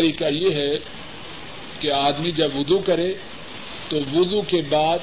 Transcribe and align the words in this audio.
طریقہ 0.00 0.24
یہ 0.24 0.54
ہے 0.54 0.76
کہ 1.80 1.92
آدمی 1.92 2.32
جب 2.32 2.56
وضو 2.56 2.78
کرے 2.78 3.14
تو 3.88 3.96
وضو 4.14 4.42
کے 4.42 4.60
بعد 4.60 4.98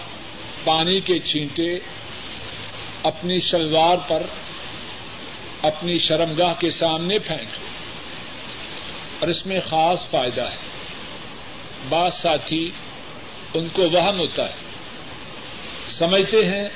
پانی 0.63 0.99
کے 0.99 1.19
چھینٹے 1.19 1.79
اپنی 3.03 3.39
شلوار 3.39 3.97
پر 3.97 4.23
اپنی 5.61 5.95
شرمگاہ 5.95 6.53
کے 6.59 6.69
سامنے 6.69 7.19
پھینک 7.19 7.47
اور 9.19 9.27
اس 9.27 9.45
میں 9.45 9.59
خاص 9.59 10.09
فائدہ 10.09 10.41
ہے۔ 10.41 10.55
بعض 11.89 12.13
ساتھی 12.13 12.71
ان 13.53 13.67
کو 13.73 13.89
وہم 13.89 14.19
ہوتا 14.19 14.43
ہے۔ 14.43 14.55
سمجھتے 15.87 16.45
ہیں، 16.45 16.69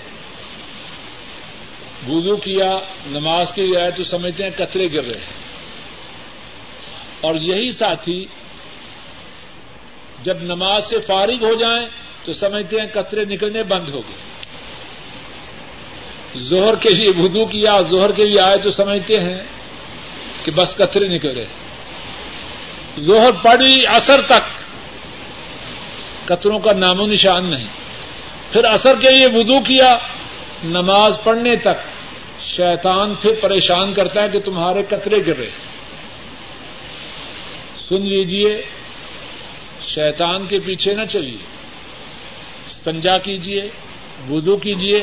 وضو 2.10 2.36
کیا، 2.36 2.80
نماز 3.06 3.54
کے 3.54 3.62
لیے 3.62 3.82
آئے 3.82 3.92
تو 3.92 4.04
سمجھتے 4.04 4.44
ہیں 4.44 4.50
کترے 4.58 4.88
گر 4.94 5.04
رہے 5.04 5.20
ہیں۔ 5.20 5.51
اور 7.22 7.36
یہی 7.36 7.72
ساتھی 7.72 8.26
جب 10.24 10.38
نماز 10.42 10.84
سے 10.86 11.00
فارغ 11.00 11.46
ہو 11.46 11.54
جائیں 11.54 11.90
تو 12.26 12.34
سمجھتے 12.34 12.80
ہیں 12.80 12.88
قطرے 12.94 13.26
نکلنے 13.26 13.64
بند 13.64 13.90
ہو 13.90 14.00
گئے۔ 14.00 14.32
زہر 16.36 16.76
کے 16.76 16.90
لیے 16.90 17.10
وضو 17.18 17.46
کیا 17.46 17.82
زہر 17.82 18.12
کے 18.12 18.26
لیے 18.26 18.42
آئے 18.42 18.58
تو 18.58 18.72
سمجھتے 18.72 19.20
ہیں 19.20 19.44
کہ 20.46 20.52
بس 20.56 20.76
قطرے 20.78 21.08
نکل 21.08 21.38
رہے 21.38 21.46
زہر 22.98 23.32
پڑی 23.32 23.88
اثر 23.88 24.22
تک، 24.28 24.44
قطروں 26.26 26.60
کا 26.60 26.72
نام 26.72 27.02
و 27.02 27.08
نشان 27.08 27.46
نہیں۔ 27.46 27.68
پھر 28.52 28.66
اثر 28.66 28.94
کے 29.00 29.10
لیے 29.12 29.26
وضو 29.34 29.60
کیا، 29.60 29.98
نماز 30.64 31.18
پڑھنے 31.24 31.56
تک 31.56 31.80
شیطان 32.58 33.16
پھر 33.16 33.32
پریشان 33.42 33.92
کرتا 33.92 34.24
ہے 34.24 34.30
کہ 34.30 34.40
تمہارے 34.40 34.84
قطرے 34.84 35.18
گر 35.28 35.38
رہے 35.38 35.50
سن 37.92 38.02
لیجیے 38.02 38.62
شیطان 39.88 40.48
کے 40.48 40.60
پیچھے 40.60 40.94
نہ 40.94 41.06
چلیے۔ 41.06 41.38
استنجا 42.68 43.18
کیجیے 43.18 43.62
وضو 44.30 44.58
کیجیے 44.58 45.00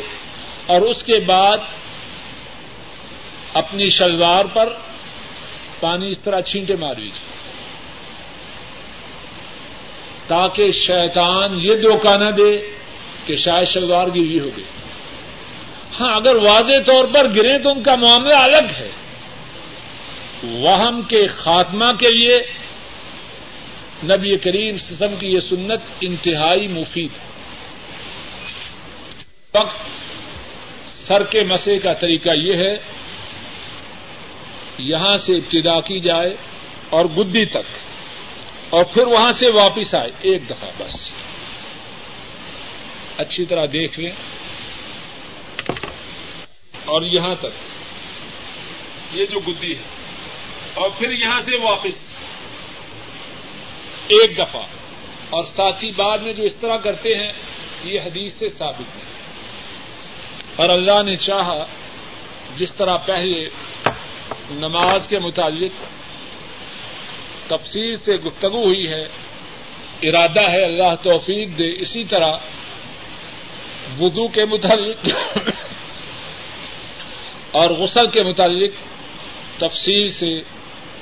اور 0.66 0.80
اس 0.80 1.02
کے 1.02 1.20
بعد 1.20 1.56
اپنی 3.54 3.88
شلوار 3.88 4.44
پر 4.44 4.68
پانی 5.80 6.08
اس 6.08 6.18
طرح 6.18 6.40
چھینٹے 6.40 6.76
مار 6.76 6.94
لیجیے 6.94 7.28
تاکہ 10.26 10.70
شیطان 10.70 11.54
یہ 11.56 11.74
دھوکہ 11.74 12.16
نہ 12.16 12.30
دے 12.30 12.70
کہ 13.26 13.34
شاید 13.34 13.66
شلوار 13.66 14.06
گری 14.06 14.40
ہو 14.40 14.48
گئی۔ 14.56 14.64
ہاں 16.00 16.16
اگر 16.16 16.36
واضح 16.36 16.80
طور 16.86 17.04
پر 17.14 17.26
گرے 17.36 17.58
تو 17.58 17.70
ان 17.70 17.82
کا 17.82 17.94
معاملہ 17.94 18.34
الگ 18.34 18.66
ہے۔ 18.78 18.90
وہم 20.42 21.02
کے 21.02 21.26
خاتمہ 21.26 21.92
کے 21.92 22.10
لیے 22.10 22.38
نبی 24.04 24.36
کریم 24.36 24.76
سسم 24.76 25.16
کی 25.16 25.26
یہ 25.26 25.40
سنت 25.40 25.80
انتہائی 26.00 26.66
مفید 26.66 27.10
ہے۔ 27.10 27.28
وقت 29.54 29.76
سر 30.94 31.24
کے 31.24 31.42
مسے 31.42 31.78
کا 31.78 31.92
طریقہ 31.92 32.30
یہ 32.30 32.54
ہے، 32.56 32.76
یہاں 34.78 35.16
سے 35.16 35.36
ابتدا 35.36 35.80
کی 35.80 36.00
جائے 36.00 36.34
اور 36.90 37.04
گدی 37.04 37.44
تک، 37.44 37.68
اور 38.70 38.84
پھر 38.84 39.06
وہاں 39.06 39.32
سے 39.32 39.50
واپس 39.50 39.94
آئے، 39.94 40.10
ایک 40.20 40.50
دفعہ 40.50 40.70
بس۔ 40.78 41.12
اچھی 43.16 43.44
طرح 43.44 43.66
دیکھ 43.66 44.00
لیں۔ 44.00 44.12
اور 46.84 47.02
یہاں 47.02 47.34
تک، 47.34 47.48
یہ 49.12 49.26
جو 49.26 49.40
گدی 49.40 49.76
ہے، 49.76 49.82
اور 50.74 50.90
پھر 50.98 51.10
یہاں 51.10 51.38
سے 51.38 51.56
واپس۔ 51.56 52.27
ایک 54.08 54.38
دفعہ۔ 54.38 54.62
اور 55.30 55.42
ساتھی 55.42 55.92
بعد 55.96 56.18
میں 56.18 56.32
جو 56.32 56.42
اس 56.42 56.54
طرح 56.54 56.76
کرتے 56.76 57.14
ہیں، 57.14 57.32
یہ 57.84 58.00
حدیث 58.00 58.34
سے 58.34 58.48
ثابت 58.48 58.96
ہے۔ 58.96 59.02
اور 60.56 60.68
اللہ 60.68 61.02
نے 61.02 61.16
چاہا 61.16 61.64
جس 62.56 62.74
طرح 62.74 62.96
پہلے 62.96 63.48
نماز 64.50 65.08
کے 65.08 65.18
متعلق 65.18 65.84
تفصیل 67.46 67.96
سے 67.96 68.16
گفتگو 68.16 68.64
ہوئی 68.64 68.88
ہے، 68.88 69.02
ارادہ 70.02 70.50
ہے، 70.50 70.64
اللہ 70.64 70.94
توفیق 71.02 71.58
دے، 71.58 71.82
اسی 71.82 72.04
طرح 72.04 72.32
وضو 73.98 74.28
کے 74.28 74.44
متعلق 74.44 75.08
اور 77.52 77.70
غسل 77.70 78.06
کے 78.06 78.22
متعلق 78.22 78.70
تفصیل 79.60 80.08
سے 80.08 80.38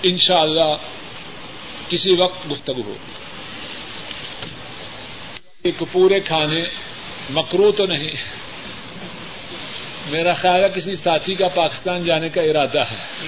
انشاءاللہ 0.02 0.60
اللہ 0.60 1.05
کسی 1.88 2.12
وقت 2.12 2.50
گفتگو 2.50 2.82
ہو۔ 2.82 2.94
ایک 5.62 5.82
پورے 5.92 6.20
کھانے 6.20 6.64
مکرو 7.30 7.72
تو 7.72 7.86
نہیں۔ 7.86 8.10
میرا 10.10 10.32
خیال 10.32 10.64
ہے 10.64 10.68
کسی 10.74 10.96
ساتھی 10.96 11.34
کا 11.34 11.48
پاکستان 11.48 12.04
جانے 12.04 12.28
کا 12.28 12.40
ارادہ 12.42 12.80
ہے۔ 12.80 13.26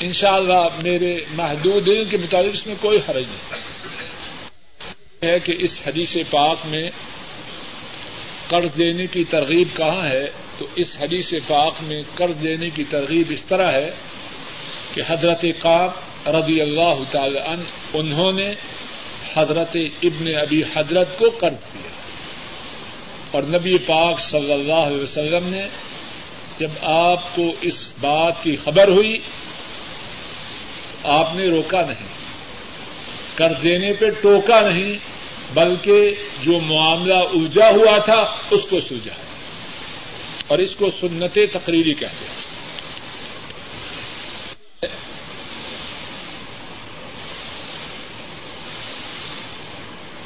انشاءاللہ 0.00 0.68
میرے 0.82 1.16
محدود 1.30 1.86
دن 1.86 2.04
کے 2.04 2.16
مطابق 2.16 2.48
اس 2.52 2.66
میں 2.66 2.74
کوئی 2.80 2.98
حرج 3.08 3.26
نہیں۔ 3.26 3.72
ہے 5.22 5.40
کہ 5.40 5.54
اس 5.58 5.82
حدیث 5.86 6.16
پاک 6.30 6.56
میں 6.64 6.90
قرض 8.48 8.78
دینے 8.78 9.06
کی 9.06 9.24
ترغیب 9.24 9.68
کہاں 9.76 10.06
ہے، 10.06 10.30
تو 10.58 10.66
اس 10.76 10.98
حدیث 11.00 11.34
پاک 11.46 11.72
میں 11.82 12.02
قرض 12.14 12.42
دینے 12.42 12.70
کی 12.70 12.84
ترغیب 12.84 13.26
اس 13.28 13.44
طرح 13.44 13.72
ہے 13.72 13.90
کہ 14.94 15.02
حضرت 15.06 15.44
قاب 15.60 16.11
رضی 16.26 16.60
اللہ 16.60 17.02
تعالی 17.10 17.38
عنہ، 17.38 17.62
انہوں 17.92 18.32
نے 18.32 18.54
حضرت 19.34 19.76
ابن 20.02 20.34
ابی 20.36 20.62
حضرت 20.74 21.18
کو 21.18 21.30
قرض 21.30 21.74
دیا۔ 21.74 21.90
اور 23.30 23.42
نبی 23.42 23.78
پاک 23.78 24.20
صلی 24.20 24.52
اللہ 24.52 24.72
علیہ 24.72 25.02
وسلم 25.02 25.48
نے 25.48 25.66
جب 26.58 26.70
آپ 26.82 27.36
کو 27.36 27.52
اس 27.60 27.94
بات 28.00 28.42
کی 28.42 28.56
خبر 28.56 28.88
ہوئی، 28.88 29.18
تو 31.02 31.10
آپ 31.10 31.34
نے 31.34 31.48
روکا 31.48 31.82
نہیں۔ 31.82 32.08
کر 33.34 33.52
دینے 33.62 33.92
پہ 33.92 34.10
ٹوکا 34.10 34.60
نہیں، 34.60 34.98
بلکہ 35.54 36.14
جو 36.42 36.60
معاملہ 36.60 37.14
الجھا 37.14 37.70
ہوا 37.70 37.98
تھا، 37.98 38.26
اس 38.50 38.62
کو 38.62 38.80
سلجھا 38.80 39.12
اور 40.46 40.58
اس 40.58 40.76
کو 40.76 40.90
سنت 40.90 41.38
تقریری 41.52 41.94
کہتے 41.94 42.24
ہیں۔ 42.24 42.51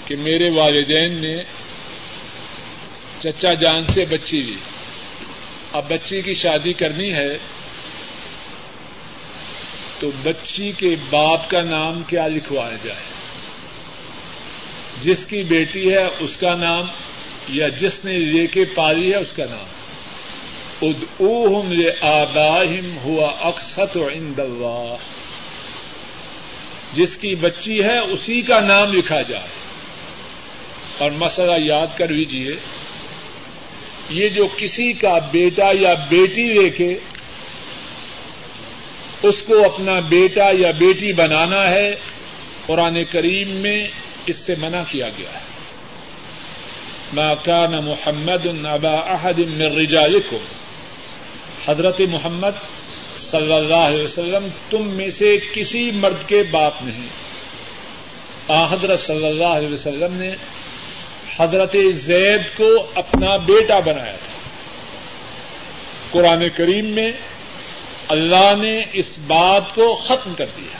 کہ 0.06 0.16
میرے 0.16 0.50
والدین 0.50 1.20
نے 1.20 1.42
چچا 3.18 3.54
جان 3.54 3.84
سے 3.84 4.04
بچی 4.04 4.42
لی 4.42 4.56
اب 5.72 5.90
بچی 5.90 6.22
کی 6.22 6.34
شادی 6.34 6.72
کرنی 6.72 7.12
ہے 7.12 7.38
تو 9.98 10.10
بچی 10.22 10.72
کے 10.72 10.94
باپ 11.10 11.50
کا 11.50 11.62
نام 11.62 12.02
کیا 12.02 12.26
لکھوایا 12.26 12.76
جائے؟ 12.82 13.00
جس 15.00 15.26
کی 15.26 15.42
بیٹی 15.42 15.92
ہے 15.94 16.06
اس 16.20 16.36
کا 16.36 16.56
نام 16.56 16.86
یا 17.48 17.68
جس 17.68 18.04
نے 18.04 18.12
لے 18.12 18.46
کے 18.46 18.64
پالی 18.64 19.10
ہے 19.10 19.16
اس 19.16 19.32
کا 19.32 19.44
نام؟ 19.44 19.66
اد 20.82 21.04
اوہم 21.20 21.72
لے 21.72 21.90
آباہم 22.00 22.98
ہوا 22.98 23.30
اکثت 23.40 23.96
و 23.96 24.06
اللہ۔ 24.06 24.94
جس 26.92 27.16
کی 27.16 27.34
بچی 27.34 27.82
ہے 27.82 27.98
اسی 27.98 28.42
کا 28.42 28.60
نام 28.60 28.92
لکھا 28.92 29.22
جائے۔ 29.22 29.65
اور 30.98 31.10
مسئلہ 31.10 31.52
یاد 31.58 31.86
کر 31.96 32.08
لیجیے 32.08 32.56
یہ 34.10 34.28
جو 34.28 34.48
کسی 34.56 34.92
کا 34.92 35.18
بیٹا 35.18 35.70
یا 35.72 35.94
بیٹی 35.94 36.54
لے 36.54 36.70
کے 36.70 36.98
اس 39.22 39.42
کو 39.42 39.64
اپنا 39.64 40.00
بیٹا 40.00 40.44
یا 40.52 40.70
بیٹی 40.70 41.12
بنانا 41.12 41.70
ہے، 41.70 41.94
قرآن 42.66 43.04
کریم 43.04 43.48
میں 43.48 43.88
اس 44.26 44.36
سے 44.36 44.54
منع 44.58 44.82
کیا 44.90 45.06
گیا 45.18 45.34
ہے۔ 45.34 45.46
ما 47.12 47.34
کان 47.34 47.84
محمد 47.84 48.46
النبا 48.46 48.90
احد 48.90 49.38
من 49.38 49.62
رجالکم۔ 49.62 50.36
حضرت 51.66 52.00
محمد 52.00 52.50
صلی 53.16 53.52
اللہ 53.52 53.74
علیہ 53.74 54.02
وسلم 54.02 54.48
تم 54.70 54.88
میں 54.88 55.10
سے 55.10 55.36
کسی 55.54 55.90
مرد 55.94 56.28
کے 56.28 56.42
باپ 56.42 56.82
نہیں۔ 56.82 57.08
آ، 58.48 58.64
حضرت 58.72 58.98
صلی 58.98 59.26
اللہ 59.26 59.46
علیہ 59.46 59.68
وسلم 59.68 60.14
نے 60.14 60.30
حضرت 61.40 61.76
زید 61.90 62.56
کو 62.56 62.90
اپنا 62.94 63.36
بیٹا 63.36 63.78
بنایا 63.78 64.16
تھا۔ 64.16 64.50
قرآن 66.10 66.48
کریم 66.48 66.94
میں 66.94 67.12
اللہ 68.08 68.54
نے 68.62 68.84
اس 68.92 69.18
بات 69.26 69.74
کو 69.74 69.94
ختم 69.94 70.34
کر 70.34 70.46
دیا۔ 70.46 70.78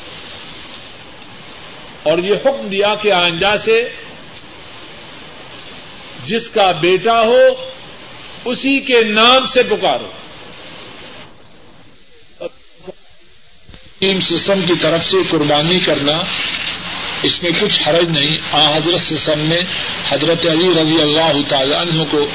اور 2.03 2.19
یہ 2.19 2.35
حکم 2.35 2.69
دیا 2.69 2.95
کہ 2.95 3.13
آئندہ 3.13 3.57
سے 3.57 3.89
جس 6.25 6.49
کا 6.49 6.71
بیٹا 6.71 7.21
ہو، 7.21 7.71
اسی 8.45 8.81
کے 8.81 9.01
نام 9.05 9.47
سے 9.47 9.63
پکارو۔ 9.63 10.09
سسم 14.23 14.61
کی 14.67 14.75
طرف 14.81 15.05
سے 15.05 15.17
قربانی 15.31 15.79
کرنا 15.87 16.23
اس 17.23 17.43
میں 17.43 17.51
کچھ 17.61 17.89
حرج 17.89 18.19
نہیں۔ 18.19 18.39
آ، 18.53 18.77
حضرت 18.77 19.01
سسم 19.01 19.41
نے 19.41 19.59
حضرت 20.09 20.47
علی 20.47 20.83
رضی 20.83 21.03
اللہ 21.03 21.49
تعالیٰ 21.49 21.79
عنہ 21.79 22.03
کو 22.11 22.27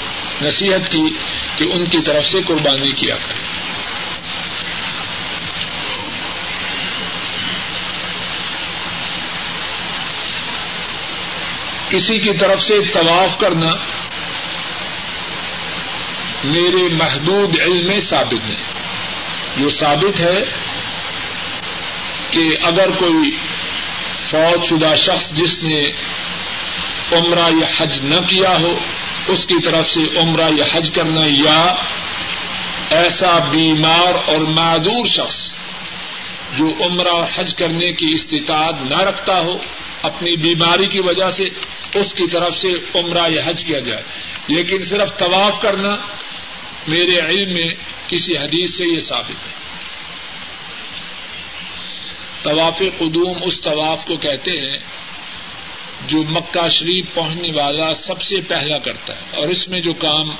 نصیحت 0.41 0.91
کی 0.91 1.03
کہ 1.55 1.63
ان 1.63 1.85
کی 1.85 1.97
طرف 2.05 2.25
سے 2.25 2.37
قربانی 2.47 2.91
کیا 2.91 3.15
کر 3.15 3.51
کسی 11.89 12.19
کی 12.19 12.33
طرف 12.33 12.61
سے 12.61 12.79
طواف 12.93 13.39
کرنا 13.39 13.69
میرے 16.43 16.93
محدود 16.93 17.59
علم 17.59 17.87
میں 17.87 17.99
ثابت 17.99 18.47
نہیں۔ 18.47 18.63
جو 19.57 19.69
ثابت 19.69 20.19
ہے 20.19 20.43
کہ 22.31 22.57
اگر 22.63 22.89
کوئی 22.97 23.37
فوج 24.31 24.65
شدہ 24.65 24.95
شخص 24.95 25.31
جس 25.31 25.63
نے 25.63 25.85
عمرہ 27.11 27.49
یا 27.49 27.65
حج 27.77 27.99
نہ 28.03 28.15
کیا 28.15 28.57
ہو، 28.63 28.79
اس 29.27 29.45
کی 29.45 29.55
طرف 29.63 29.89
سے 29.89 29.99
عمرہ 30.19 30.49
یا 30.57 30.63
حج 30.73 30.89
کرنا 30.93 31.21
یا 31.25 31.75
ایسا 32.89 33.39
بیمار 33.51 34.29
اور 34.29 34.39
معدور 34.39 35.05
شخص 35.05 35.51
جو 36.57 36.73
عمرہ 36.79 37.07
اور 37.07 37.23
حج 37.35 37.55
کرنے 37.55 37.93
کی 37.93 38.11
استطاعت 38.11 38.75
نہ 38.89 39.01
رکھتا 39.01 39.39
ہو، 39.39 39.57
اپنی 40.01 40.35
بیماری 40.35 40.87
کی 40.87 40.99
وجہ 40.99 41.29
سے 41.29 41.43
اس 41.93 42.13
کی 42.13 42.27
طرف 42.27 42.57
سے 42.57 42.69
عمرہ 42.95 43.29
یا 43.29 43.41
حج 43.45 43.61
کیا 43.67 43.79
جائے۔ 43.79 44.03
لیکن 44.47 44.83
صرف 44.83 45.17
طواف 45.17 45.61
کرنا، 45.61 45.95
میرے 46.87 47.19
علم 47.19 47.53
میں 47.53 47.73
کسی 48.07 48.37
حدیث 48.37 48.73
سے 48.73 48.85
یہ 48.85 48.99
ثابت 48.99 49.47
ہے 49.47 49.60
طواف 52.43 52.81
قدوم 52.97 53.43
اس 53.43 53.61
طواف 53.61 54.05
کو 54.05 54.17
کہتے 54.17 54.51
ہیں 54.51 54.77
جو 56.07 56.23
مکہ 56.23 56.69
شریف 56.69 57.05
پہنچنے 57.13 57.51
والا 57.51 57.93
سب 57.93 58.21
سے 58.21 58.35
پہلا 58.47 58.77
کرتا 58.77 59.13
ہے 59.15 59.37
اور 59.37 59.47
اس 59.47 59.67
میں 59.67 59.81
جو 59.81 59.93
کام 59.93 60.35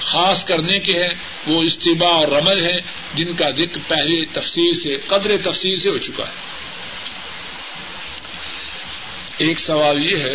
خاص 0.00 0.44
کرنے 0.44 0.78
کے 0.78 0.92
ہیں، 0.92 1.14
وہ 1.46 1.62
استباع 1.62 2.10
اور 2.10 2.28
رمل 2.28 2.64
ہے 2.64 2.78
جن 3.14 3.32
کا 3.32 3.50
ذکر 3.50 3.78
پہلے 3.88 4.24
تفصیل 4.32 4.74
سے، 4.74 4.96
قدر 5.06 5.36
تفصیل 5.42 5.76
سے 5.76 5.88
ہو 5.90 5.98
چکا 5.98 6.24
ہے۔ 6.24 6.32
ایک 9.38 9.58
سوال 9.58 10.12
یہ 10.12 10.16
ہے 10.16 10.34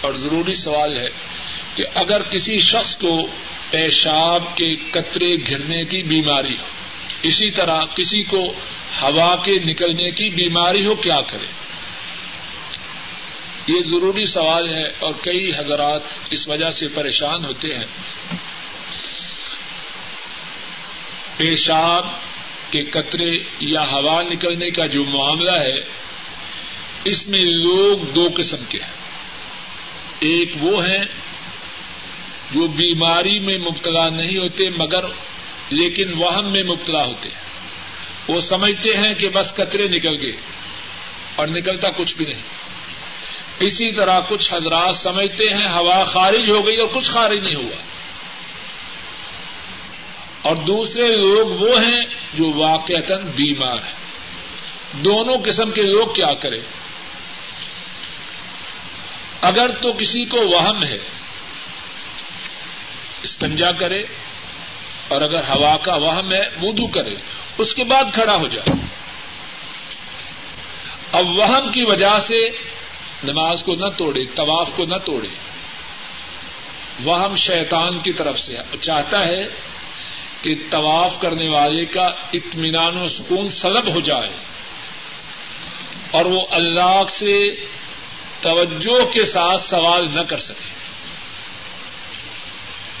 اور 0.00 0.14
ضروری 0.14 0.54
سوال 0.54 0.96
ہے 0.96 1.08
کہ 1.74 1.84
اگر 1.94 2.22
کسی 2.22 2.58
شخص 2.58 2.96
کو 2.96 3.26
پیشاب 3.70 4.56
کے 4.56 4.76
قطرے 4.76 5.36
گرنے 5.50 5.84
کی 5.84 6.02
بیماری 6.02 6.52
ہو، 6.52 6.66
اسی 7.22 7.50
طرح 7.50 7.84
کسی 7.84 8.22
کو 8.22 8.52
ہوا 9.02 9.36
کے 9.36 9.58
نکلنے 9.64 10.10
کی 10.10 10.28
بیماری 10.28 10.86
ہو 10.86 10.94
کیا 10.94 11.20
کرے؟ 11.20 11.46
یہ 13.66 13.80
ضروری 13.86 14.24
سوال 14.24 14.74
ہے 14.74 14.86
اور 14.86 15.12
کئی 15.22 15.50
حضرات 15.58 16.00
اس 16.30 16.48
وجہ 16.48 16.70
سے 16.70 16.88
پریشان 16.88 17.44
ہوتے 17.44 17.68
ہیں۔ 17.68 17.86
پیشاب 21.36 22.06
کے 22.72 22.82
قطرے 22.82 23.42
یا 23.60 23.92
ہوا 23.92 24.22
نکلنے 24.22 24.70
کا 24.70 24.86
جو 24.86 25.04
معاملہ 25.04 25.56
ہے، 25.60 25.80
اس 27.04 27.26
میں 27.26 27.44
لوگ 27.44 28.04
دو 28.04 28.28
قسم 28.36 28.64
کے 28.68 28.78
ہیں۔ 28.78 29.00
ایک 30.20 30.52
وہ 30.60 30.84
ہیں 30.84 31.04
جو 32.50 32.66
بیماری 32.66 33.38
میں 33.38 33.58
مبتلا 33.58 34.08
نہیں 34.08 34.38
ہوتے 34.38 34.70
مگر 34.70 35.06
لیکن 35.70 36.12
وہم 36.16 36.52
میں 36.52 36.62
مبتلا 36.62 37.04
ہوتے 37.04 37.28
ہیں۔ 37.28 37.59
وہ 38.28 38.40
سمجھتے 38.40 38.90
ہیں 38.90 39.14
کہ 39.14 39.28
بس 39.28 39.54
قطرے 39.54 39.88
نکل 39.88 40.22
گئے 40.22 40.40
اور 41.36 41.48
نکلتا 41.48 41.90
کچھ 41.90 42.16
بھی 42.16 42.24
نہیں۔ 42.24 42.42
اسی 43.60 43.92
طرح 43.92 44.20
کچھ 44.28 44.54
حضرات 44.54 44.96
سمجھتے 44.96 45.44
ہیں 45.44 45.78
ہوا 45.78 46.04
خارج 46.04 46.50
ہو 46.50 46.66
گئی 46.66 46.76
اور 46.76 46.88
کچھ 46.92 47.10
خارج 47.10 47.38
نہیں 47.38 47.54
ہوا۔ 47.54 47.82
اور 50.42 50.56
دوسرے 50.56 51.08
لوگ 51.08 51.46
وہ 51.46 51.80
ہیں 51.80 52.04
جو 52.34 52.52
واقع 52.52 53.14
بیمار 53.36 53.76
ہیں۔ 53.76 54.00
دونوں 54.92 55.36
قسم 55.44 55.70
کے 55.70 55.82
لوگ 55.82 56.14
کیا 56.14 56.34
کریں؟ 56.34 56.60
اگر 59.40 59.70
تو 59.82 59.92
کسی 59.92 60.24
کو 60.24 60.36
وہم 60.36 60.84
ہے، 60.84 60.98
استنجا 63.22 63.72
کرے، 63.72 64.02
اور 65.08 65.22
اگر 65.22 65.48
ہوا 65.48 65.76
کا 65.76 65.94
وہم 65.94 66.32
ہے، 66.32 66.42
وضو 66.62 66.86
کرے۔ 66.86 67.14
اس 67.60 67.74
کے 67.74 67.84
بعد 67.84 68.04
کھڑا 68.14 68.36
ہو 68.36 68.46
جائے۔ 68.46 68.86
اب 71.12 71.26
وہم 71.26 71.72
کی 71.72 71.82
وجہ 71.82 72.18
سے 72.20 72.48
نماز 73.24 73.64
کو 73.64 73.74
نہ 73.74 73.86
توڑے، 73.96 74.24
طواف 74.34 74.70
کو 74.76 74.84
نہ 74.84 74.96
توڑے۔ 75.04 75.28
وہم 77.04 77.34
شیطان 77.34 77.98
کی 77.98 78.12
طرف 78.12 78.38
سے 78.38 78.56
چاہتا 78.80 79.26
ہے 79.26 79.44
کہ 80.42 80.54
طواف 80.70 81.20
کرنے 81.20 81.48
والے 81.48 81.84
کا 81.84 82.06
اطمینان 82.32 82.96
و 82.96 83.06
سکون 83.06 83.48
سلب 83.48 83.94
ہو 83.94 84.00
جائے 84.00 84.36
اور 86.10 86.24
وہ 86.24 86.46
اللہ 86.50 87.02
سے 87.08 87.50
توجہ 88.40 89.12
کے 89.12 89.24
ساتھ 89.24 89.60
سوال 89.60 90.08
نہ 90.14 90.20
کر 90.20 90.38
سکے۔ 90.38 90.68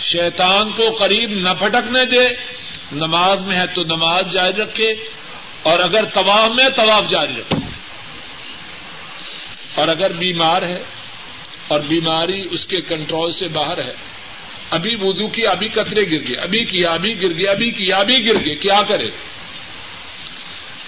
شیطان 0.00 0.72
کو 0.72 0.90
قریب 0.98 1.30
نہ 1.30 1.48
پھٹکنے 1.58 2.04
دے۔ 2.04 2.59
نماز 2.92 3.44
میں 3.44 3.56
ہے 3.56 3.66
تو 3.66 3.82
نماز 3.82 4.24
جاری 4.30 4.62
رکھے 4.62 4.94
اور 5.62 5.78
اگر 5.78 6.04
طواف 6.04 6.50
میں 6.50 6.68
طواف 6.76 7.10
جاری 7.10 7.32
رکھے۔ 7.38 7.56
اور 9.74 9.88
اگر 9.88 10.12
بیمار 10.12 10.62
ہے 10.62 10.82
اور 11.68 11.80
بیماری 11.80 12.46
اس 12.50 12.66
کے 12.66 12.80
کنٹرول 12.80 13.32
سے 13.32 13.48
باہر 13.48 13.84
ہے، 13.84 13.94
ابھی 14.70 14.94
وضو 15.02 15.28
کی، 15.28 15.46
ابھی 15.46 15.68
قطرے 15.68 16.02
گر 16.02 16.28
گئے، 16.28 16.42
ابھی 16.42 16.64
کیا، 16.64 16.90
ابھی 16.90 17.22
گر 17.22 17.34
گئے، 17.34 17.46
ابھی 17.46 17.70
کیا، 17.70 17.96
ابھی 17.96 18.26
گر 18.26 18.34
گئے، 18.34 18.54
کیا 18.54 18.82
کرے؟ 18.88 19.10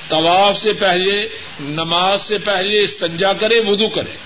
طواف 0.08 0.62
سے 0.62 0.72
پہلے، 0.72 1.28
نماز 1.60 2.22
سے 2.22 2.38
پہلے 2.38 2.80
استنجا 2.80 3.32
کرے، 3.32 3.60
وضو 3.60 3.88
کرے۔ 3.88 4.16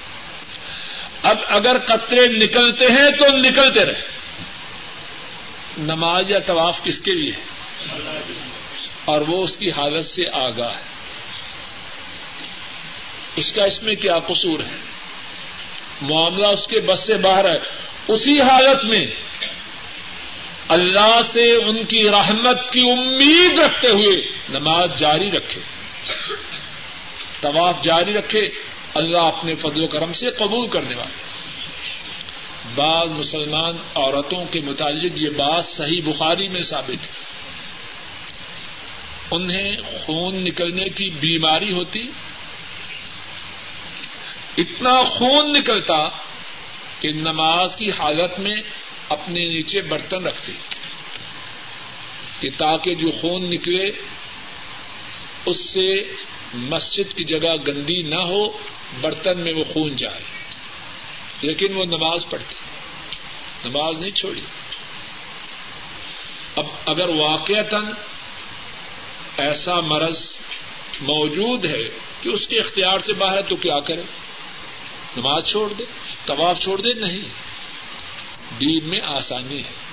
اب 1.22 1.36
اگر 1.48 1.76
قطرے 1.78 2.26
نکلتے 2.26 2.86
ہیں 2.86 3.10
تو 3.18 3.24
نکلتے 3.28 3.84
رہے۔ 3.84 4.00
نماز 5.78 6.30
یا 6.30 6.38
طواف 6.38 6.82
کس 6.82 7.00
کے 7.00 7.12
لیے 7.12 7.32
ہے؟ 7.32 7.55
اور 9.04 9.20
وہ 9.20 9.44
اس 9.44 9.56
کی 9.56 9.70
حالت 9.70 10.04
سے 10.04 10.22
آگاہ 10.32 10.76
ہے۔ 10.76 10.82
اس 13.36 13.52
کا 13.52 13.62
اس 13.62 13.82
میں 13.82 13.94
کیا 13.94 14.18
قصور 14.18 14.60
ہے؟ 14.60 14.76
معاملہ 16.02 16.46
اس 16.46 16.66
کے 16.66 16.80
بس 16.80 17.00
سے 17.00 17.14
باہر 17.14 17.44
ہے۔ 17.44 17.58
اسی 18.08 18.40
حالت 18.40 18.84
میں 18.84 19.06
اللہ 20.68 21.20
سے 21.24 21.52
ان 21.52 21.84
کی 21.84 22.10
رحمت 22.10 22.72
کی 22.72 22.90
امید 22.90 23.58
رکھتے 23.58 23.88
ہوئے 23.88 24.14
نماز 24.48 24.98
جاری 24.98 25.30
رکھے۔ 25.30 25.60
طواف 27.40 27.82
جاری 27.82 28.12
رکھے۔ 28.12 28.48
اللہ 28.94 29.18
اپنے 29.18 29.54
فضل 29.54 29.82
و 29.82 29.86
کرم 29.86 30.12
سے 30.12 30.30
قبول 30.30 30.68
کرنے 30.68 30.94
والے۔ 30.94 31.14
بعض 32.74 33.10
مسلمان 33.10 33.76
عورتوں 33.94 34.44
کے 34.44 34.60
متعلق 34.60 35.12
یہ 35.16 35.30
بات 35.30 35.64
صحیح 35.64 36.00
بخاری 36.04 36.48
میں 36.48 36.60
ثابت 36.60 36.90
ہے۔ 36.90 37.25
انہیں 39.30 39.76
خون 39.82 40.34
نکلنے 40.34 40.88
کی 40.88 41.10
بیماری 41.10 41.72
ہوتی، 41.72 42.00
اتنا 44.58 44.98
خون 44.98 45.52
نکلتا 45.52 46.08
کہ 47.00 47.08
نماز 47.08 47.76
کی 47.76 47.90
حالت 47.90 48.38
میں 48.38 48.62
اپنے 49.08 49.40
نیچے 49.40 49.80
برتن 49.80 50.26
رکھتے، 50.26 50.52
کہ 52.40 52.48
تاکہ 52.58 52.94
جو 52.94 53.10
خون 53.10 53.42
نکلے، 53.42 53.90
اس 55.46 55.60
سے 55.60 56.12
مسجد 56.54 57.16
کی 57.16 57.24
جگہ 57.24 57.56
گندی 57.68 58.02
نہ 58.02 58.20
ہو، 58.20 58.58
برتن 59.00 59.40
میں 59.40 59.54
وہ 59.54 59.64
خون 59.64 59.96
جائے۔ 59.96 60.20
لیکن 61.42 61.74
وہ 61.74 61.84
نماز 61.84 62.24
پڑھتی، 62.30 62.54
نماز 63.68 64.00
نہیں 64.00 64.10
چھوڑی۔ 64.10 64.40
اب 66.56 66.66
اگر 66.86 67.08
واقع 67.08 67.62
ایسا 69.38 69.80
مرض 69.80 70.32
موجود 71.00 71.64
ہے 71.64 71.82
کہ 72.22 72.28
اس 72.28 72.48
کے 72.48 72.60
اختیار 72.60 72.98
سے 72.98 73.12
باہر 73.12 73.36
ہے 73.36 73.42
تو 73.42 73.56
کیا 73.56 73.80
کرے؟ 73.80 74.02
نماز 75.16 75.44
چھوڑ 75.44 75.72
دے، 75.72 75.84
طواف 76.26 76.60
چھوڑ 76.60 76.80
دے، 76.80 76.94
نہیں۔ 76.94 77.28
دین 78.60 78.84
میں 78.84 79.00
آسانی 79.00 79.58
ہے۔ 79.58 79.86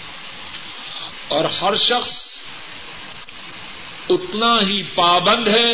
اور 1.27 1.45
ہر 1.45 1.75
شخص 1.75 2.29
اتنا 4.09 4.61
ہی 4.61 4.81
پابند 4.95 5.47
ہے 5.47 5.73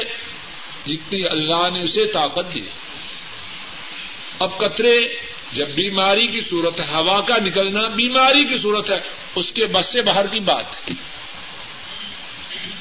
جتنی 0.88 1.28
اللہ 1.28 1.70
نے 1.76 1.82
اسے 1.82 2.06
طاقت 2.06 2.56
دی۔ 2.56 2.62
اب 4.40 4.58
قطرے، 4.58 5.00
جب 5.54 5.68
بیماری 5.68 6.28
کی 6.28 6.42
صورت 6.42 6.80
ہے، 6.80 6.86
ہوا 6.86 7.22
کا 7.22 7.38
نکلنا 7.38 7.88
بیماری 7.88 8.46
کی 8.46 8.58
صورت 8.58 8.90
ہے، 8.90 8.98
اس 9.36 9.52
کے 9.52 9.66
بس 9.66 9.86
سے 9.86 10.02
باہر 10.02 10.28
کی 10.28 10.40
بات۔ 10.40 10.92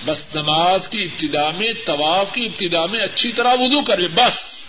بس 0.09 0.27
نماز 0.35 0.89
کی 0.89 1.03
ابتدا 1.03 1.51
میں، 1.51 1.73
طواف 1.87 2.33
کی 2.33 2.47
ابتدا 2.47 2.87
میں 2.87 3.01
اچھی 3.01 3.33
طرح 3.33 3.55
وضو 3.55 3.83
کرے، 3.83 4.09
بس۔ 4.09 4.65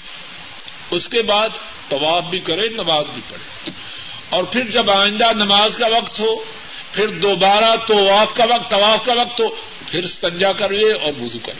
اس 0.91 1.09
کے 1.09 1.21
بعد 1.21 1.49
طواف 1.89 2.23
بھی 2.23 2.39
کرے، 2.39 2.69
نماز 2.69 3.05
بھی 3.13 3.21
پڑھے۔ 3.29 3.69
اور 4.29 4.43
پھر 4.43 4.69
جب 4.69 4.91
آئندہ 4.91 5.31
نماز 5.33 5.75
کا 5.75 5.87
وقت 5.87 6.19
ہو، 6.19 6.43
پھر 6.91 7.07
دوبارہ 7.07 7.75
طواف 7.87 8.33
کا 8.33 8.43
وقت، 8.43 8.71
طواف 8.71 9.05
کا 9.05 9.13
وقت 9.13 9.39
ہو، 9.39 9.45
پھر 9.87 10.07
سنجا 10.07 10.51
کر 10.51 10.69
لے 10.69 10.91
اور 10.91 11.21
وضو 11.21 11.37
کر 11.43 11.53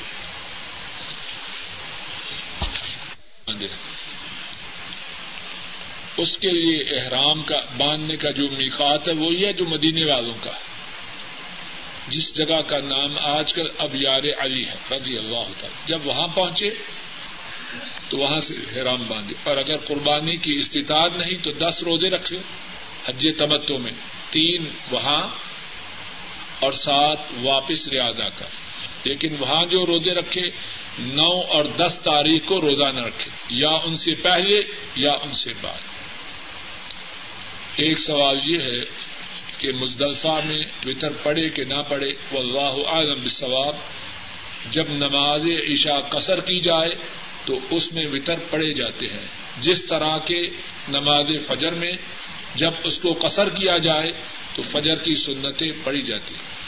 لے 3.47 3.67
اس 6.17 6.37
کے 6.37 6.49
لیے 6.49 6.99
احرام 6.99 7.43
کا، 7.43 7.57
باندھنے 7.77 8.17
کا 8.17 8.31
جو 8.31 8.43
میقات 8.57 9.07
ہے 9.07 9.13
وہ 9.13 9.33
یہ 9.33 9.51
جو 9.51 9.65
مدینے 9.65 10.05
والوں 10.05 10.33
کا۔ 10.43 10.51
ہے 10.51 10.68
جس 12.07 12.35
جگہ 12.35 12.61
کا 12.61 12.77
نام 12.77 13.17
آج 13.17 13.53
کل 13.53 13.69
اب 13.77 13.95
یار 13.95 14.23
علی 14.39 14.65
ہے، 14.65 14.95
رضی 14.95 15.17
اللہ 15.17 15.37
ہوتا 15.37 15.67
جب 15.85 15.99
وہاں 16.03 16.27
پہنچے، 16.27 16.69
تو 18.09 18.17
وہاں 18.17 18.39
سے 18.39 18.81
حرام 18.81 19.03
باندھے۔ 19.07 19.35
اور 19.43 19.57
اگر 19.57 19.77
قربانی 19.77 20.37
کی 20.37 20.55
استطاعت 20.55 21.11
نہیں، 21.17 21.43
تو 21.43 21.51
دس 21.51 21.83
روزے 21.83 22.09
رکھے۔ 22.09 22.37
حج 23.05 23.27
تمتو 23.37 23.77
میں 23.77 23.91
تین 24.29 24.65
وہاں 24.91 25.27
اور 26.59 26.71
سات 26.71 27.17
واپس 27.41 27.87
ریاضا 27.87 28.29
کا۔ 28.29 28.45
لیکن 29.03 29.35
وہاں 29.39 29.65
جو 29.65 29.85
روزے 29.85 30.13
رکھے، 30.13 30.41
نو 30.99 31.41
اور 31.41 31.65
دس 31.65 31.99
تاریخ 32.03 32.45
کو 32.45 32.61
روزہ 32.61 32.91
نہ 32.95 33.01
رکھے۔ 33.01 33.31
یا 33.49 33.69
ان 33.69 33.95
سے 33.95 34.13
پہلے 34.13 34.61
یا 34.95 35.11
ان 35.11 35.33
سے 35.33 35.53
بعد۔ 35.61 35.79
ایک 37.75 37.99
سوال 37.99 38.39
یہ 38.45 38.59
ہے 38.59 39.08
کہ 39.59 39.71
مزدلفہ 39.71 40.39
میں 40.45 40.63
وطر 40.85 41.11
پڑے 41.23 41.49
کہ 41.49 41.63
نہ 41.63 41.81
پڑے 41.89 42.13
وہ 42.31 42.39
اللہ 42.39 42.87
عالم 42.87 43.21
بثواب 43.23 43.75
جب 44.71 44.89
نماز 44.89 45.45
عشاء 45.71 45.99
قصر 46.09 46.39
کی 46.39 46.59
جائے 46.59 46.89
تو 47.45 47.59
اس 47.69 47.93
میں 47.93 48.05
وطر 48.07 48.35
پڑے 48.49 48.73
جاتے 48.73 49.05
ہیں۔ 49.07 49.27
جس 49.61 49.83
طرح 49.85 50.17
کے 50.17 50.47
نماز 50.87 51.25
فجر 51.47 51.71
میں 51.71 51.91
جب 52.55 52.71
اس 52.83 52.97
کو 52.97 53.19
قصر 53.21 53.49
کیا 53.49 53.77
جائے 53.77 54.11
تو 54.55 54.61
فجر 54.61 54.95
کی 54.95 55.15
سنتیں 55.15 55.71
پڑی 55.83 56.01
جاتی 56.01 56.35
ہیں۔ 56.35 56.59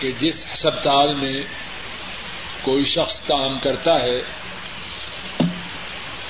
کہ 0.00 0.12
جس 0.20 0.46
ہسپتال 0.54 1.14
میں 1.14 1.42
کوئی 2.62 2.84
شخص 2.84 3.20
کام 3.20 3.58
کرتا 3.58 4.02
ہے 4.02 4.45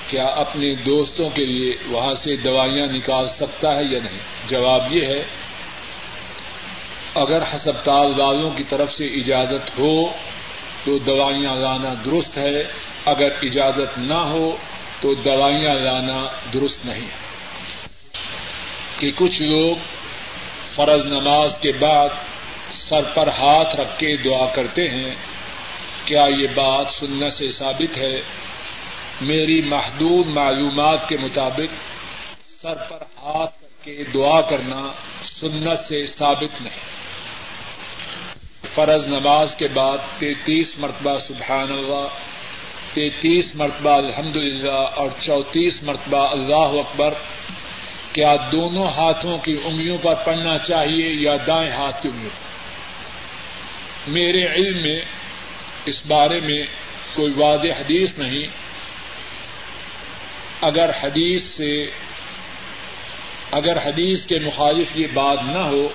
کیا 0.09 0.25
اپنے 0.37 0.75
دوستوں 0.75 1.29
کے 1.31 1.45
لیے 1.45 1.73
وہاں 1.89 2.15
سے 2.15 2.37
دوائیاں 2.37 2.87
نکال 2.87 3.27
سکتا 3.27 3.75
ہے 3.77 3.85
یا 3.85 4.01
نہیں؟ 4.03 4.19
جواب 4.49 4.93
یہ 4.93 5.07
ہے، 5.07 5.23
اگر 7.15 7.43
ہسپتال 7.55 8.21
والوں 8.21 8.51
کی 8.51 8.65
طرف 8.65 8.93
سے 8.93 9.07
اجازت 9.21 9.79
ہو 9.79 9.93
تو 10.85 10.99
دوائیاں 10.99 11.55
لانا 11.57 11.93
درست 12.05 12.39
ہے، 12.39 12.63
اگر 13.05 13.31
اجازت 13.43 13.99
نہ 13.99 14.21
ہو 14.31 14.57
تو 15.01 15.15
دوائیاں 15.15 15.75
لانا 15.75 16.21
درست 16.53 16.87
نہیں 16.87 17.07
کہ 18.97 19.11
کچھ 19.17 19.43
لوگ 19.43 19.77
فرض 20.75 21.07
نماز 21.07 21.59
کے 21.59 21.73
بعد 21.73 22.09
سر 22.73 23.03
پر 23.15 23.29
ہاتھ 23.29 23.77
رکھ 23.77 23.99
کے 23.99 24.17
دعا 24.17 24.47
کرتے 24.47 24.89
ہیں، 24.89 25.15
کیا 26.05 26.27
یہ 26.39 26.47
بات 26.55 26.93
سننے 26.95 27.31
سے 27.31 27.49
ثابت 27.49 27.99
ہے؟ 27.99 28.17
میری 29.20 29.62
محدود 29.62 30.26
معلومات 30.26 31.08
کے 31.08 31.16
مطابق 31.16 31.75
سر 32.62 32.75
پر 32.75 33.02
ہاتھ 33.02 33.61
کر 33.61 33.85
کے 33.85 34.04
دعا 34.14 34.40
کرنا 34.40 34.92
سنت 35.23 35.78
سے 35.78 36.06
ثابت 36.06 36.62
نہیں۔ 36.62 36.80
فرض 38.62 39.06
نماز 39.06 39.56
کے 39.56 39.68
بعد 39.68 39.99
تینتیس 40.18 40.78
مرتبہ 40.78 41.14
سبحان 41.14 41.73
اللہ، 41.73 42.06
تینتیس 42.94 43.54
مرتبہ 43.54 43.90
الحمد 43.90 44.37
للہ 44.37 44.70
اور 44.70 45.08
چونتیس 45.20 45.82
مرتبہ 45.82 46.28
اللہ 46.28 46.80
اکبر۔ 46.80 47.14
کیا 48.12 48.35
دونوں 48.52 48.87
ہاتھوں 48.87 49.38
کی 49.38 49.56
انگلیوں 49.64 49.99
پر 49.99 50.14
پڑنا 50.14 50.58
چاہیے 50.58 51.12
یا 51.12 51.37
دائیں 51.46 51.70
ہاتھ 51.70 52.02
کی 52.02 52.08
انگلیوں 52.08 52.30
پر؟ 52.30 52.46
میرے 54.11 54.46
علم 54.46 54.82
میں 54.82 55.00
اس 55.87 56.06
بارے 56.06 56.40
میں 56.40 56.66
کوئی 57.14 57.32
واضح 57.37 57.68
حدیث 57.68 58.18
نہیں۔ 58.18 58.46
اگر 60.61 60.91
حدیث 61.03 61.43
سے 61.43 61.91
اگر 63.51 63.77
حدیث 63.87 64.27
کے 64.27 64.39
مخالف 64.39 64.87
یہ 64.95 65.07
بات 65.15 65.39
نہ 65.43 65.59
ہو، 65.59 65.89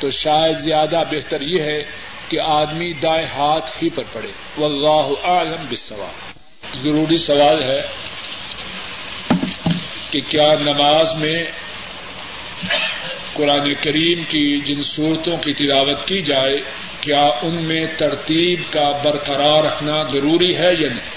تو 0.00 0.10
شاید 0.10 0.58
زیادہ 0.58 1.02
بہتر 1.10 1.40
یہ 1.40 1.60
ہے 1.62 1.82
کہ 2.28 2.40
آدمی 2.40 2.92
دائیں 2.92 3.26
ہاتھ 3.26 3.84
ہی 3.84 3.88
پر 3.88 4.02
پڑے۔ 4.12 4.32
واللہ 4.60 5.24
عالم 5.24 5.66
بالسوال 5.66 6.32
ضروری 6.74 7.16
سوال 7.16 7.62
ہے 7.62 7.82
کہ 10.10 10.20
کیا 10.28 10.54
نماز 10.60 11.14
میں 11.14 11.44
قرآن 13.32 13.74
کریم 13.74 14.24
کی 14.28 14.60
جن 14.60 14.82
صورتوں 14.82 15.36
کی 15.36 15.52
تلاوت 15.52 16.08
کی 16.08 16.22
جائے، 16.22 16.56
کیا 17.00 17.22
ان 17.42 17.62
میں 17.62 17.86
ترتیب 17.98 18.72
کا 18.72 18.90
برقرار 18.90 19.64
رکھنا 19.64 20.02
ضروری 20.02 20.56
ہے 20.56 20.70
یا 20.78 20.88
نہیں؟ 20.88 21.13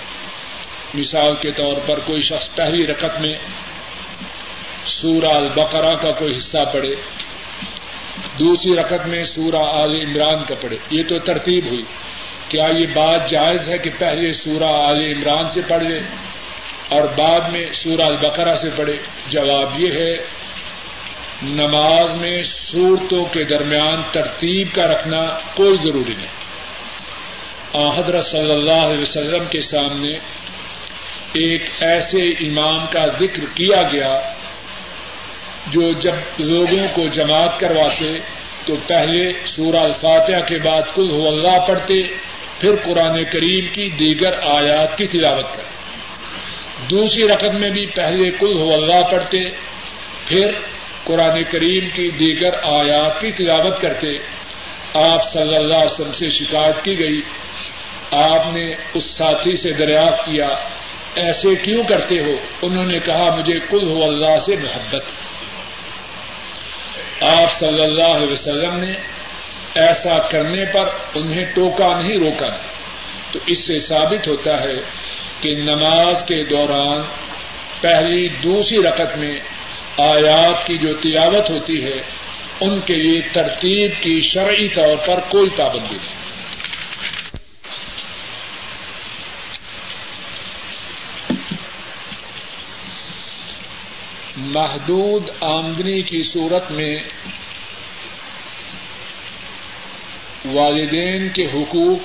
مثال 0.94 1.36
کے 1.36 1.52
طور 1.52 1.76
پر 1.86 2.00
کوئی 2.06 2.20
شخص 2.20 2.56
پہلی 2.56 2.88
رقط 2.88 3.20
میں 3.20 3.38
سورہ 4.86 5.26
البقرہ 5.26 5.96
کا 5.96 6.12
کوئی 6.12 6.38
حصہ 6.38 6.58
پڑے 6.74 6.96
دوسری 8.40 8.76
رقط 8.76 9.08
میں 9.08 9.24
سورہ 9.24 9.56
آل 9.56 9.96
عمران 9.96 10.44
کا 10.44 10.56
پڑھے۔ 10.62 10.78
یہ 10.90 11.04
تو 11.08 11.20
ترتیب 11.20 11.66
ہوئی 11.66 11.84
کیا 12.50 12.66
یہ 12.80 12.88
بات 12.88 13.30
جائز 13.30 13.70
ہے 13.70 13.78
کہ 13.78 13.90
پہلے 14.00 14.32
سورہ 14.32 14.64
آل 14.64 15.14
عمران 15.14 15.50
سے 15.50 15.62
پڑھے 15.68 16.00
اور 16.90 17.02
بعد 17.18 17.50
میں 17.50 17.66
سورہ 17.74 18.02
البقرہ 18.02 18.56
سے 18.56 18.70
پڑھے۔ 18.76 18.96
جواب 19.28 19.80
یہ 19.80 19.92
ہے، 19.92 20.16
نماز 21.44 22.16
میں 22.16 22.42
صورتوں 22.42 23.26
کے 23.26 23.44
درمیان 23.44 24.02
ترتیب 24.12 24.68
کا 24.74 24.82
رکھنا 24.82 25.38
کوئی 25.56 25.78
ضروری 25.84 26.14
نہیں۔ 26.14 26.38
حضرت 27.98 28.24
صلی 28.24 28.52
اللہ 28.52 28.72
علیہ 28.72 29.02
وسلم 29.02 29.44
کے 29.52 29.62
سامنے 29.62 30.20
ایک 31.34 31.64
ایسے 31.80 32.18
امام 32.18 32.86
کا 32.86 33.06
ذکر 33.08 33.44
کیا 33.54 33.82
گیا 33.82 34.22
جو 35.68 35.94
جب 35.94 36.16
لوگوں 36.40 36.88
کو 36.94 37.08
جماعت 37.08 37.60
کرواتے 37.60 38.14
تو 38.66 38.76
پہلے 38.88 39.34
سورہ 39.46 39.76
الفاتحہ 39.76 40.40
کے 40.40 40.58
بعد 40.58 40.82
کل 40.96 41.12
ہو 41.12 41.28
اللہ 41.28 41.60
پڑھتے، 41.68 42.08
پھر 42.60 42.76
قرآن 42.84 43.24
کریم 43.24 43.68
کی 43.74 43.90
دیگر 43.90 44.34
آیات 44.44 44.98
کی 44.98 45.08
تلاوت 45.08 45.56
کرتے۔ 45.56 45.88
دوسری 46.90 47.28
رقم 47.28 47.60
میں 47.60 47.70
بھی 47.70 47.86
پہلے 47.86 48.32
کل 48.32 48.60
ہو 48.60 48.74
اللہ 48.74 49.12
پڑھتے، 49.12 49.50
پھر 50.26 50.48
قرآن 51.04 51.44
کریم 51.44 51.90
کی 51.94 52.10
دیگر 52.10 52.54
آیات 52.64 53.22
کی 53.22 53.32
تلاوت 53.32 53.82
کرتے۔ 53.82 54.08
آپ 54.94 55.30
صلی 55.30 55.56
اللہ 55.56 55.74
علیہ 55.74 55.86
وسلم 55.86 56.12
سے 56.12 56.30
شکایت 56.30 56.86
کی 56.86 57.00
گئی، 57.00 57.22
آپ 58.12 58.54
نے 58.54 58.74
اس 58.94 59.04
ساتھی 59.04 59.56
سے 59.56 59.72
دریافت 59.72 60.26
کیا 60.26 60.50
ایسے 61.18 61.56
کیوں 61.56 61.84
کرتے 61.84 62.20
ہو؟ 62.20 62.32
انہوں 62.62 62.86
نے 62.86 63.00
کہا، 63.00 63.36
مجھے 63.36 63.60
کل 63.70 63.92
ہو 63.92 64.04
اللہ 64.04 64.40
سے 64.40 64.56
محبت 64.56 65.04
آپ 67.24 67.52
صلی 67.52 67.82
اللہ 67.82 68.04
علیہ 68.04 68.32
وسلم 68.32 68.80
نے 68.80 68.94
ایسا 69.76 70.18
کرنے 70.20 70.66
پر 70.66 70.86
انہیں 71.16 71.46
ٹوکا 71.54 72.02
نہیں، 72.02 72.18
روکا 72.18 72.58
تو 73.32 73.40
اس 73.46 73.68
سے 73.68 73.80
ثابت 73.80 74.28
ہوتا 74.28 74.62
ہے 74.62 74.82
کہ 75.42 75.56
نماز 75.56 76.24
کے 76.26 76.44
دوران 76.44 77.02
پہلی، 77.82 78.28
دوسری 78.28 78.84
رقط 78.84 79.18
میں 79.18 79.40
آیات 79.98 80.68
کی 80.68 80.78
جو 80.78 80.94
تلاوت 80.94 81.50
ہوتی 81.50 81.86
ہے، 81.86 82.02
ان 82.62 82.80
کے 82.80 82.96
لیے 82.96 83.22
ترتیب 83.34 83.92
کی 84.02 84.20
شرعی 84.20 84.68
طور 84.68 84.98
پر 85.08 85.20
کوئی 85.30 85.50
پابندی 85.50 85.96
نہیں۔ 85.96 86.17
محدود 94.48 95.30
آمدنی 95.42 96.02
کی 96.02 96.24
صورت 96.24 96.72
میں 96.72 97.00
والدین 100.46 101.30
کے 101.30 101.46
حقوق 101.46 102.00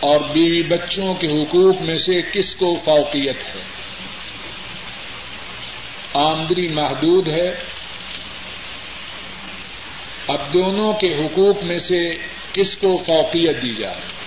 اور 0.00 0.20
بیوی 0.32 0.62
بچوں 0.62 1.14
کے 1.14 1.26
حقوق 1.26 1.82
میں 1.82 1.98
سے 1.98 2.22
کس 2.32 2.54
کو 2.54 2.76
فوقیت 2.84 3.36
ہے؟ 3.36 3.62
آمدنی 6.14 6.68
محدود 6.68 7.28
ہے۔ 7.28 7.48
اب 10.28 10.52
دونوں 10.52 10.92
کے 10.92 11.08
حقوق 11.08 11.64
میں 11.64 11.78
سے 11.78 12.14
کس 12.52 12.76
کو 12.76 13.02
فوقیت 13.06 13.62
دی 13.62 13.70
جائے؟ 13.70 14.19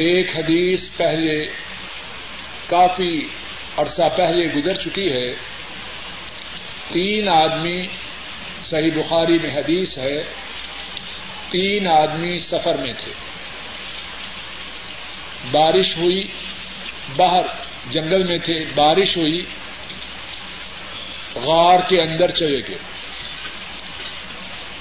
ایک 0.00 0.36
حدیث 0.36 0.88
پہلے 0.96 1.46
کافی 2.66 3.28
عرصہ 3.76 4.02
پہلے 4.16 4.44
گزر 4.44 4.74
چکی 4.74 5.12
ہے۔ 5.12 5.34
تین 6.88 7.28
آدمی، 7.28 7.86
صحیح 8.62 8.90
بخاری 8.94 9.38
میں 9.38 9.50
حدیث 9.50 9.98
ہے، 9.98 10.22
تین 11.50 11.86
آدمی 11.86 12.38
سفر 12.38 12.76
میں 12.76 12.92
تھے۔ 12.98 13.12
بارش 15.50 15.96
ہوئی، 15.96 16.24
باہر 17.16 17.42
جنگل 17.90 18.22
میں 18.22 18.38
تھے، 18.38 18.64
بارش 18.74 19.16
ہوئی، 19.16 19.44
غار 21.34 21.78
کے 21.88 22.00
اندر 22.00 22.30
چلے 22.30 22.58
گئے۔ 22.68 22.78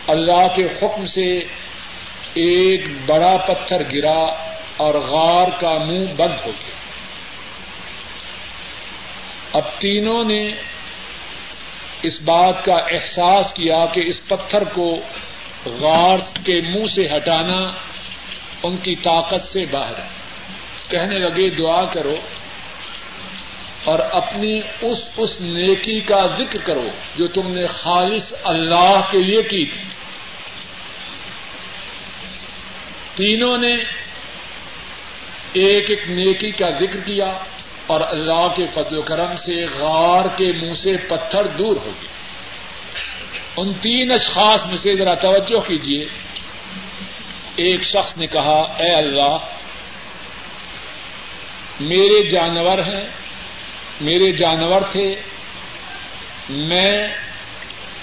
اللہ 0.07 0.47
کے 0.55 0.65
حکم 0.65 1.05
سے 1.05 1.39
ایک 2.33 2.81
بڑا 3.05 3.37
پتھر 3.37 3.81
گرا۔ 3.93 4.48
اور 4.79 4.93
غار 4.93 5.47
کا 5.59 5.77
منہ 5.77 6.05
بند 6.17 6.39
ہو 6.45 6.51
گیا۔ 6.59 6.75
اب 9.53 9.61
تینوں 9.79 10.23
نے 10.23 10.51
اس 12.03 12.21
بات 12.21 12.65
کا 12.65 12.75
احساس 12.75 13.53
کیا 13.53 13.85
کہ 13.93 14.01
اس 14.05 14.27
پتھر 14.27 14.63
کو 14.63 14.99
غار 15.65 16.17
کے 16.45 16.61
منہ 16.61 16.87
سے 16.87 17.01
ہٹانا 17.17 17.73
ان 18.63 18.77
کی 18.77 18.95
طاقت 18.95 19.41
سے 19.41 19.65
باہر 19.65 19.99
ہے۔ 19.99 20.07
کہنے 20.89 21.17
لگے، 21.17 21.49
دعا 21.49 21.85
کرو 21.85 22.15
اور 23.83 23.99
اپنی 23.99 24.61
اس 24.81 25.09
اس 25.17 25.41
نیکی 25.41 25.99
کا 25.99 26.27
ذکر 26.37 26.59
کرو 26.59 26.87
جو 27.15 27.27
تم 27.27 27.53
نے 27.53 27.67
خالص 27.67 28.33
اللہ 28.43 29.01
کے 29.11 29.17
لیے 29.17 29.41
کی 29.41 29.65
تھی۔ 29.65 29.83
تینوں 33.15 33.57
نے 33.57 33.98
ایک 35.53 35.89
ایک 35.89 36.09
نیکی 36.09 36.51
کا 36.51 36.69
ذکر 36.69 36.99
کیا 36.99 37.33
اور 37.87 38.01
اللہ 38.01 38.47
کے 38.55 38.65
فضل 38.65 38.97
و 38.97 39.01
کرم 39.01 39.35
سے 39.37 39.65
غار 39.65 40.25
کے 40.37 40.51
منہ 40.51 40.73
سے 40.73 40.97
پتھر 40.97 41.47
دور 41.47 41.75
ہو 41.75 41.91
گئے۔ 42.01 42.09
ان 43.57 43.73
تین 43.73 44.11
اشخاص 44.11 44.65
میں 44.65 44.77
سے 44.77 44.95
ذرا 44.95 45.13
توجہ 45.13 45.59
کیجیے 45.59 46.05
ایک 47.55 47.81
شخص 47.83 48.17
نے 48.17 48.27
کہا، 48.27 48.61
اے 48.79 48.95
اللہ، 48.95 49.37
میرے 51.79 52.29
جانور 52.29 52.77
ہیں، 52.77 53.07
میرے 54.01 54.31
جانور 54.31 54.81
تھے، 54.91 55.15
میں 56.49 57.07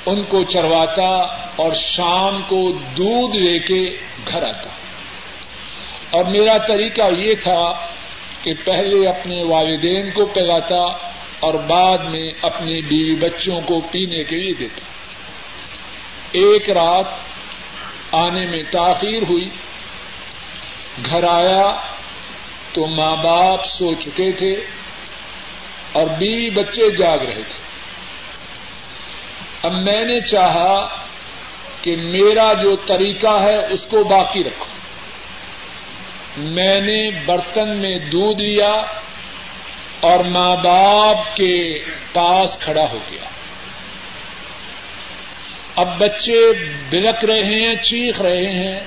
ان 0.06 0.24
کو 0.24 0.42
چرواتا 0.42 1.08
اور 1.56 1.72
شام 1.72 2.42
کو 2.42 2.72
دودھ 2.72 3.36
لے 3.36 3.58
کے 3.58 3.96
گھر 4.28 4.42
آتا۔ 4.48 4.68
اور 6.10 6.24
میرا 6.24 6.58
طریقہ 6.58 7.02
یہ 7.12 7.34
تھا 7.34 7.86
کہ 8.42 8.52
پہلے 8.64 9.08
اپنے 9.08 9.42
والدین 9.42 10.10
کو 10.10 10.26
پلاتا 10.26 11.08
اور 11.40 11.54
بعد 11.54 11.98
میں 11.98 12.32
اپنے 12.42 12.80
بیوی 12.80 13.14
بچوں 13.14 13.60
کو 13.60 13.80
پینے 13.80 14.24
کے 14.24 14.36
لیے 14.36 14.52
دیتا۔ 14.52 14.80
ایک 16.32 16.70
رات 16.70 17.04
آنے 18.12 18.46
میں 18.46 18.62
تاخیر 18.70 19.22
ہوئی، 19.28 19.48
گھر 21.10 21.24
آیا 21.24 21.72
تو 22.72 22.86
ماں 22.86 23.16
باپ 23.16 23.64
سو 23.64 23.94
چکے 23.94 24.32
تھے 24.32 24.52
اور 25.92 26.06
بیوی 26.18 26.50
بچے 26.50 26.90
جاگ 26.90 27.18
رہے 27.18 27.42
تھے۔ 27.42 27.66
اب 29.62 29.72
میں 29.72 30.04
نے 30.04 30.20
چاہا 30.20 30.88
کہ 31.82 31.96
میرا 31.96 32.52
جو 32.52 32.76
طریقہ 32.76 33.42
ہے 33.42 33.72
اس 33.72 33.86
کو 33.86 34.04
باقی 34.04 34.44
رکھو۔ 34.44 34.75
میں 36.36 36.80
نے 36.80 37.10
برتن 37.26 37.68
میں 37.68 37.98
دودھ 37.98 38.42
لیا 38.42 38.72
اور 40.00 40.24
ماں 40.24 40.56
باپ 40.56 41.36
کے 41.36 41.78
پاس 42.12 42.58
کھڑا 42.60 42.84
ہو 42.92 42.98
گیا۔ 43.10 43.28
اب 45.76 45.98
بچے 45.98 46.52
بلک 46.90 47.24
رہے 47.24 47.44
ہیں، 47.44 47.74
چیخ 47.74 48.20
رہے 48.20 48.46
ہیں۔ 48.46 48.80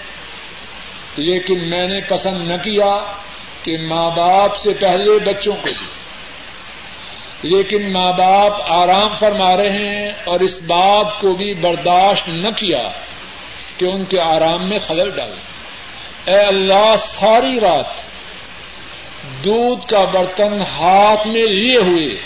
لیکن 1.15 1.69
میں 1.69 1.87
نے 1.87 1.99
پسند 1.99 2.51
نہ 2.51 2.57
کیا 2.63 2.97
کہ 3.63 3.77
ماں 3.77 4.11
باپ 4.15 4.55
سے 4.55 4.73
پہلے 4.73 5.19
بچوں 5.19 5.55
کو 5.61 5.69
دی 5.69 5.85
لیکن 7.41 7.93
ماں 7.93 8.13
باپ 8.13 8.53
آرام 8.67 9.15
فرما 9.19 9.57
رہے 9.57 9.69
ہیں 9.69 10.11
اور 10.23 10.39
اس 10.39 10.61
بات 10.61 11.21
کو 11.21 11.33
بھی 11.33 11.53
برداشت 11.53 12.29
نہ 12.29 12.49
کیا 12.49 12.87
کہ 13.77 13.85
ان 13.85 14.05
کے 14.05 14.19
آرام 14.19 14.69
میں 14.69 14.79
خلل 14.87 15.11
ڈالے 15.11 15.48
اے 16.25 16.39
اللہ، 16.39 16.95
ساری 16.99 17.59
رات 17.59 17.85
دودھ 19.45 19.87
کا 19.87 20.03
برتن 20.03 20.61
ہاتھ 20.61 21.27
میں 21.27 21.45
لیے 21.45 21.77
ہوئے 21.77 22.21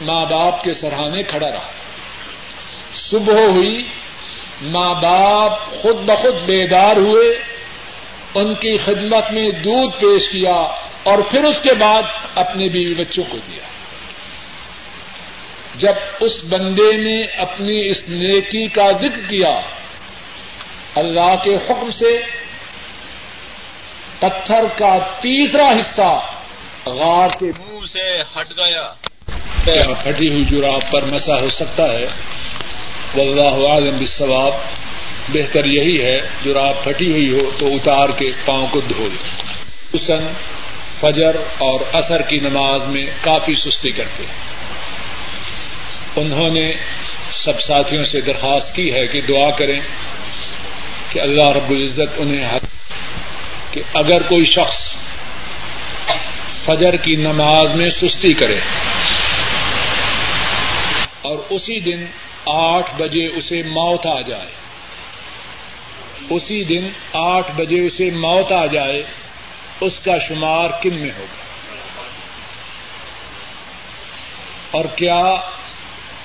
ماں 0.00 0.24
باپ 0.24 0.64
کے 0.64 0.70
سرحانے 0.70 1.22
کھڑا 1.22 1.50
رہا۔ 1.50 1.68
صبح 2.94 3.34
ہوئی، 3.34 3.82
ماں 4.62 4.94
باپ 4.94 5.70
خود 5.70 5.96
بخود 5.96 6.34
بیدار 6.46 6.96
ہوئے، 6.96 7.38
ان 8.34 8.54
کی 8.54 8.76
خدمت 8.76 9.32
میں 9.32 9.50
دودھ 9.50 9.96
پیش 10.00 10.28
کیا 10.30 10.54
اور 11.02 11.18
پھر 11.30 11.44
اس 11.44 11.62
کے 11.62 11.74
بعد 11.74 12.02
اپنے 12.34 12.68
بیوی 12.68 12.94
بچوں 12.94 13.24
کو 13.28 13.38
دیا۔ 13.38 13.62
جب 15.76 15.92
اس 16.20 16.44
بندے 16.44 16.96
نے 16.96 17.22
اپنی 17.22 17.88
اس 17.88 18.02
نیکی 18.08 18.66
کا 18.66 18.90
ذکر 18.90 19.28
کیا، 19.28 19.60
اللہ 20.94 21.34
کے 21.44 21.56
حکم 21.56 21.90
سے 21.90 22.20
پتھر 24.18 24.64
کا 24.78 24.98
تیسرا 24.98 25.70
حصہ 25.70 26.20
غار 26.86 27.28
کے 27.28 27.46
منہ 27.46 27.86
سے 27.86 28.20
ہٹ 28.20 28.50
گیا۔ 28.50 28.88
پھٹی 30.02 30.28
ہوئی 30.28 30.44
جراب 30.44 30.90
پر 30.90 31.04
مسا 31.04 31.40
ہو 31.40 31.48
سکتا 31.50 31.92
ہے؟ 31.92 32.06
واللہ 33.14 33.66
عالم 33.66 33.96
بالثواب 33.98 34.52
بہتر 35.28 35.64
یہی 35.64 36.04
ہے 36.04 36.20
جراب 36.44 36.84
پھٹی 36.84 37.12
ہوئی 37.12 37.30
ہو 37.30 37.50
تو 37.58 37.66
اتار 37.66 38.08
کے 38.08 38.30
پاؤں 38.44 38.66
کو 38.70 38.80
دھو 38.80 39.08
حسن 39.94 40.26
فجر 41.00 41.36
اور 41.58 41.80
اثر 41.92 42.22
کی 42.22 42.36
نماز 42.36 42.82
میں 42.82 43.06
کافی 43.20 43.54
سستی 43.54 43.90
کرتے 43.90 44.22
ہیں۔ 44.22 44.48
انہوں 46.16 46.50
نے 46.50 46.72
سب 47.32 47.60
ساتھیوں 47.60 48.04
سے 48.04 48.20
درخواست 48.20 48.74
کی 48.74 48.94
ہے 48.94 49.06
کہ 49.06 49.20
دعا 49.20 49.50
کریں 49.50 49.80
کہ 51.12 51.20
اللہ 51.20 51.44
رب 51.44 51.70
العزت 51.70 52.14
انہیں 52.16 52.44
کہ 53.70 53.82
اگر 53.94 54.22
کوئی 54.22 54.44
شخص 54.44 54.94
فجر 56.64 56.96
کی 56.96 57.14
نماز 57.16 57.74
میں 57.74 57.90
سستی 57.90 58.32
کرے 58.32 58.58
اور 61.22 61.38
اسی 61.50 61.80
دن 61.80 62.04
آٹھ 62.46 62.94
بجے 62.94 63.26
اسے 63.26 63.62
موت 63.62 64.06
آ 64.06 64.20
جائے، 64.20 64.50
اسی 66.30 66.64
دن 66.64 66.88
آٹھ 67.12 67.52
بجے 67.56 67.80
اسے 67.84 68.10
موت 68.10 68.52
آ 68.52 68.66
جائے، 68.66 69.02
اس 69.80 70.00
کا 70.00 70.18
شمار 70.18 70.70
کن 70.82 71.00
میں 71.00 71.10
ہوگا؟ 71.18 71.46
اور 74.70 74.84
کیا 74.84 75.34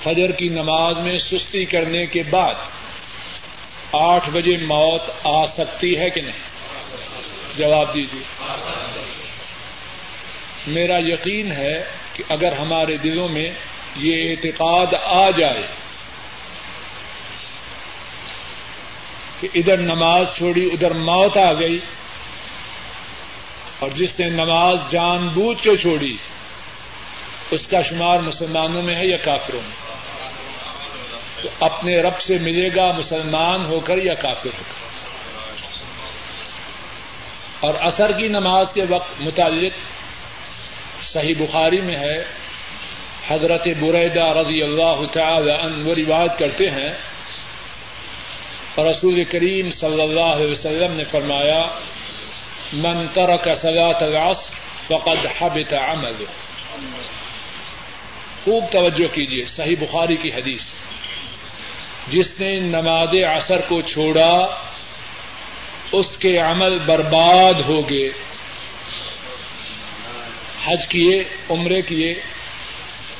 فجر 0.02 0.32
کی 0.32 0.48
نماز 0.48 0.98
میں 0.98 1.18
سستی 1.18 1.64
کرنے 1.64 2.06
کے 2.06 2.22
بعد 2.22 2.54
آٹھ 3.92 4.30
بجے 4.30 4.56
موت 4.56 5.02
آ 5.24 5.44
سکتی 5.46 5.98
ہے 5.98 6.10
کہ 6.10 6.20
نہیں؟ 6.20 6.53
جواب 7.56 7.94
دیجیے 7.94 8.22
میرا 10.66 10.98
یقین 10.98 11.52
ہے 11.52 11.84
کہ 12.12 12.24
اگر 12.28 12.52
ہمارے 12.52 12.96
دلوں 12.96 13.28
میں 13.28 13.50
یہ 13.96 14.30
اعتقاد 14.30 14.94
آ 15.04 15.30
جائے 15.30 15.66
کہ 19.40 19.48
ادھر 19.54 19.76
نماز 19.76 20.26
چھوڑی، 20.36 20.66
ادھر 20.72 20.90
موت 20.90 21.36
آ 21.36 21.52
گئی، 21.52 21.78
اور 23.78 23.90
جس 23.90 24.20
نے 24.20 24.28
نماز 24.28 24.78
جان 24.90 25.28
بوجھ 25.28 25.62
کے 25.62 25.76
چھوڑی، 25.76 26.16
اس 27.50 27.66
کا 27.66 27.80
شمار 27.80 28.20
مسلمانوں 28.20 28.82
میں 28.82 28.94
ہے 28.94 29.06
یا 29.06 29.16
کافروں 29.16 29.60
میں؟ 29.62 29.84
تو 31.42 31.48
اپنے 31.60 32.00
رب 32.00 32.20
سے 32.20 32.38
ملے 32.38 32.68
گا 32.76 32.92
مسلمان 32.92 33.66
ہو 33.66 33.80
کر 33.80 33.98
یا 33.98 34.14
کافر 34.14 34.50
ہو 34.58 34.62
کر؟ 34.68 35.03
اور 37.64 37.74
اثر 37.80 38.12
کی 38.12 38.28
نماز 38.28 38.72
کے 38.72 38.82
وقت 38.88 39.20
متعلق 39.20 39.72
صحیح 41.02 41.34
بخاری 41.38 41.80
میں 41.80 41.96
ہے، 41.96 42.24
حضرت 43.28 43.66
بریدہ 43.80 44.24
رضی 44.24 44.62
اللہ 44.62 45.04
تعالی 45.12 45.50
عنہ 45.50 45.88
روایت 45.88 46.38
کرتے 46.38 46.70
ہیں۔ 46.70 46.90
رسول 48.78 49.24
کریم 49.24 49.70
صلی 49.70 50.02
اللہ 50.02 50.20
علیہ 50.20 50.50
وسلم 50.50 50.92
نے 50.92 51.04
فرمایا، 51.04 51.62
من 52.72 53.06
ترک 53.14 53.48
صلاة 53.56 54.04
العصر 54.04 54.54
فقد 54.86 55.26
حبط 55.38 55.74
عمل 55.74 56.24
خوب 58.44 58.64
توجہ 58.72 59.14
کیجیے 59.14 59.42
صحیح 59.42 59.76
بخاری 59.80 60.16
کی 60.16 60.28
حدیث۔ 60.28 60.64
جس 62.08 62.40
نے 62.40 62.60
نماز 62.60 63.14
عصر 63.36 63.60
کو 63.68 63.80
چھوڑا 63.80 64.32
اس 65.98 66.16
کے 66.16 66.38
عمل 66.38 66.78
برباد 66.78 67.60
ہو 67.60 67.90
گئے۔ 67.90 68.10
حج 70.64 70.86
کیے، 70.88 71.24
عمرے 71.50 71.82
کیے، 71.82 72.14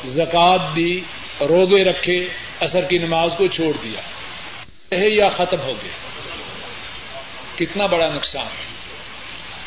زکات 0.04 0.76
دی 0.76 1.00
روگے 1.40 1.84
رکھے 1.84 2.28
اثر 2.60 2.84
کی 2.84 2.98
نماز 2.98 3.34
کو 3.38 3.46
چھوڑ 3.46 3.76
دیا۔ 3.84 4.00
یا 4.90 5.28
ختم 5.28 5.60
ہو 5.60 5.72
گیا 5.82 6.08
کتنا 7.56 7.86
بڑا 7.86 8.14
نقصان۔ 8.14 8.46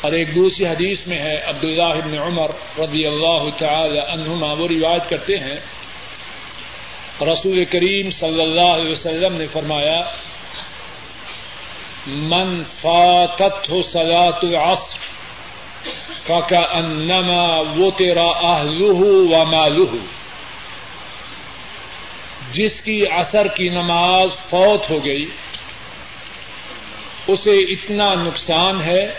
اور 0.00 0.12
ایک 0.12 0.34
دوسری 0.34 0.66
حدیث 0.66 1.06
میں 1.06 1.18
ہے، 1.18 1.36
عبداللہ 1.36 1.82
ابن 1.82 2.18
عمر 2.18 2.48
رضی 2.78 3.06
اللہ 3.06 3.50
تعالی 3.58 3.98
عنہما، 3.98 4.46
وہ 4.46 4.68
روایت 4.68 5.10
کرتے 5.10 5.36
ہیں، 5.36 5.56
رسول 7.32 7.64
کریم 7.64 8.10
صلی 8.10 8.42
اللہ 8.42 8.60
علیہ 8.60 8.90
وسلم 8.90 9.36
نے 9.36 9.46
فرمایا 9.46 10.02
من 12.06 12.62
فاتت 12.80 13.70
ہو 13.70 13.82
سلاۃ 13.82 14.42
العصر 14.42 14.98
فکا 16.22 16.60
انما 16.60 17.60
وہ 17.76 17.90
تیرا 17.90 18.26
و 19.02 19.44
مالہ 19.44 19.96
جس 22.52 22.80
کی 22.82 23.02
اثر 23.10 23.48
کی 23.48 23.68
نماز 23.68 24.28
فوت 24.50 24.90
ہو 24.90 25.04
گئی، 25.04 25.24
اسے 27.26 27.52
اتنا 27.52 28.14
نقصان 28.14 28.80
ہے 28.80 29.14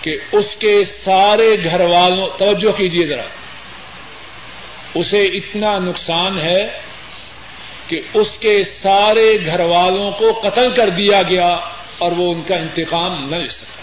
کہ 0.00 0.16
اس 0.32 0.56
کے 0.56 0.84
سارے 0.84 1.56
گھر 1.64 1.80
والوں، 1.80 2.26
توجہ 2.38 2.72
کیجیے 2.72 3.06
ذرا، 3.06 3.26
اسے 4.94 5.18
اتنا 5.18 5.78
نقصان 5.78 6.38
ہے 6.38 6.87
کہ 7.88 8.00
اس 8.14 8.38
کے 8.38 8.62
سارے 8.62 9.38
گھر 9.46 9.60
والوں 9.60 10.10
کو 10.10 10.40
قتل 10.44 10.72
کر 10.72 10.88
دیا 10.88 11.22
گیا 11.22 11.48
اور 11.98 12.12
وہ 12.12 12.34
ان 12.34 12.42
کا 12.42 12.56
انتقام 12.56 13.22
نہ 13.22 13.36
لے 13.36 13.46
سکا۔ 13.46 13.78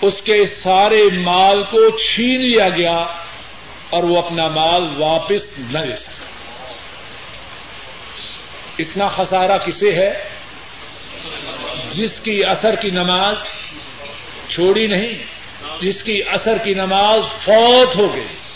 اس 0.00 0.22
کے 0.22 0.46
سارے 0.46 1.02
مال 1.12 1.62
کو 1.62 1.90
چھین 1.90 2.40
لیا 2.40 2.68
گیا 2.68 2.96
اور 3.90 4.02
وہ 4.02 4.18
اپنا 4.18 4.48
مال 4.48 4.82
واپس 4.98 5.58
نہ 5.58 5.78
لے 5.78 5.96
سکا۔ 5.96 6.24
اتنا 8.78 9.08
خسارہ 9.08 9.58
کسے 9.58 9.92
ہے 9.92 10.28
جس 11.90 12.20
کی 12.20 12.44
اثر 12.44 12.74
کی 12.74 12.90
نماز 12.90 13.36
چھوڑی 14.48 14.86
نہیں، 14.86 15.22
جس 15.80 16.02
کی 16.02 16.22
اثر 16.30 16.58
کی 16.64 16.74
نماز 16.74 17.22
فوت 17.44 17.96
ہو 17.96 18.16
گئی۔ 18.16 18.47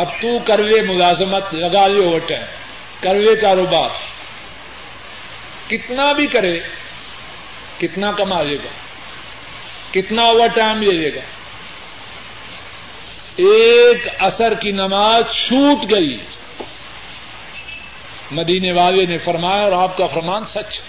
اب 0.00 0.08
تو 0.22 0.38
کروے 0.38 0.82
ملازمت 0.82 1.54
لگا 1.54 1.86
لے 1.86 2.04
اوور 2.04 2.20
ٹائم 2.28 2.42
کروے 3.00 3.36
کاروبار۔ 3.36 3.88
کتنا 5.70 6.12
بھی 6.12 6.26
کرے، 6.26 6.60
کتنا 7.78 8.12
کما 8.12 8.42
لے 8.42 8.56
گا، 8.56 8.68
کتنا 9.90 10.22
اوور 10.22 10.48
ٹائم 10.54 10.82
لے 10.82 10.90
لے 10.90 11.14
گا۔ 11.14 11.20
ایک 13.36 14.08
اثر 14.18 14.54
کی 14.54 14.72
نماز 14.72 15.22
چھوٹ 15.32 15.90
گئی۔ 15.90 16.18
مدینے 18.30 18.72
والے 18.72 19.06
نے 19.06 19.18
فرمایا 19.18 19.64
اور 19.64 19.72
آپ 19.72 19.96
کا 19.96 20.06
فرمان 20.06 20.44
سچ۔ 20.44 20.80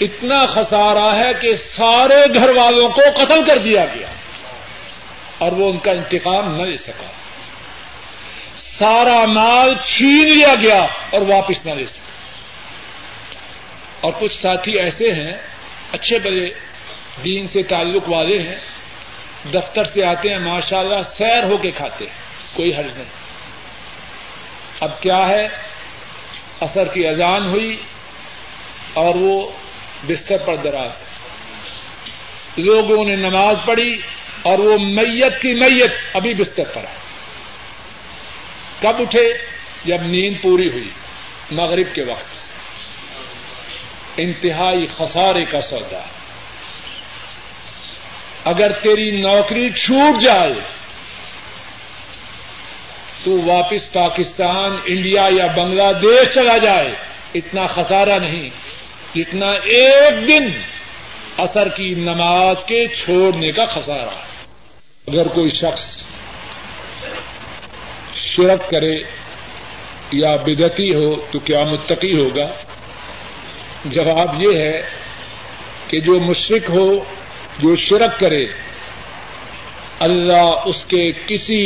اتنا 0.00 0.46
خسارا 0.46 1.16
ہے 1.16 1.32
کہ 1.40 1.54
سارے 1.54 2.34
گھر 2.34 2.48
والوں 2.48 2.88
کو 2.88 3.00
قتل 3.16 3.44
کر 3.44 3.58
دیا 3.58 3.84
گیا 3.84 4.06
اور 5.38 5.52
وہ 5.52 5.70
ان 5.70 5.78
کا 5.78 5.92
انتقام 5.92 6.56
نہ 6.56 6.62
لے 6.62 6.76
سکا۔ 6.76 7.06
سارا 8.62 9.26
مال 9.26 9.74
چھین 9.84 10.28
لیا 10.28 10.54
گیا 10.54 10.82
اور 10.82 11.20
واپس 11.20 11.66
نہ 11.66 11.70
لے 11.70 11.86
سکا 11.86 12.12
اور 14.00 14.12
کچھ 14.20 14.34
ساتھی 14.34 14.72
ایسے 14.72 15.12
ہیں، 15.12 15.32
اچھے 15.92 16.18
بڑے 16.18 16.48
دین 17.24 17.46
سے 17.46 17.62
تعلق 17.62 18.08
والے 18.08 18.42
ہیں، 18.42 18.56
دفتر 19.52 19.84
سے 19.84 20.04
آتے 20.04 20.28
ہیں 20.28 20.38
ماشاء 20.38 20.78
اللہ 20.78 21.00
سیر 21.04 21.44
ہو 21.44 21.56
کے 21.56 21.70
کھاتے 21.70 22.04
ہیں، 22.06 22.12
کوئی 22.56 22.74
حرج 22.74 22.94
نہیں۔ 22.94 23.22
اب 24.80 25.02
کیا 25.02 25.28
ہے؟ 25.28 25.48
اثر 26.60 26.88
کی 26.88 27.06
اذان 27.06 27.46
ہوئی 27.46 27.76
اور 28.94 29.14
وہ 29.14 29.50
بستر 30.06 30.36
پر 30.36 30.56
دراز 30.56 31.04
لوگوں 32.56 33.04
نے 33.04 33.16
نماز 33.16 33.56
پڑھی 33.66 33.92
اور 34.42 34.58
وہ 34.58 34.78
میت 34.78 35.42
کی 35.42 35.54
میت 35.54 35.92
ابھی 36.14 36.34
بستر 36.34 36.64
پر 36.64 36.80
ہے۔ 36.80 37.02
کب 38.82 39.02
اٹھے؟ 39.02 39.28
جب 39.84 40.02
نیند 40.02 40.42
پوری 40.42 40.70
ہوئی، 40.70 40.88
مغرب 41.50 41.94
کے 41.94 42.02
وقت۔ 42.02 42.42
انتہائی 44.16 44.84
خسارے 44.84 45.44
کا 45.44 45.60
سودا 45.60 46.02
اگر 48.44 48.72
تیری 48.72 49.10
نوکری 49.10 49.70
چھوٹ 49.70 50.22
جائے، 50.22 50.54
تو 53.24 53.42
واپس 53.44 53.92
پاکستان، 53.92 54.76
انڈیا 54.84 55.22
یا 55.36 55.46
بنگلہ 55.46 55.92
دیش 56.02 56.34
چلا 56.34 56.58
جائے۔ 56.58 56.94
اتنا 57.34 57.66
خسارہ 57.66 58.18
نہیں 58.18 58.48
جتنا 59.14 59.50
ایک 59.50 60.28
دن 60.28 60.48
اثر 61.36 61.68
کی 61.68 61.88
نماز 61.88 62.64
کے 62.64 62.86
چھوڑنے 62.88 63.52
کا 63.52 63.64
خسارہ۔ 63.64 64.10
اگر 65.06 65.28
کوئی 65.28 65.50
شخص 65.50 66.02
شرک 68.22 68.70
کرے 68.70 68.96
یا 70.12 70.34
بدتی 70.36 70.94
ہو 70.94 71.14
تو 71.30 71.38
کیا 71.38 71.62
متقی 71.64 72.12
ہوگا؟ 72.18 72.46
جواب 73.84 74.42
یہ 74.42 74.58
ہے 74.58 74.82
کہ 75.88 76.00
جو 76.00 76.18
مشرق 76.20 76.68
ہو، 76.70 76.86
جو 77.58 77.76
شرک 77.76 78.20
کرے، 78.20 78.44
اللہ 80.00 80.66
اس 80.66 80.82
کے 80.84 81.02
کسی 81.26 81.60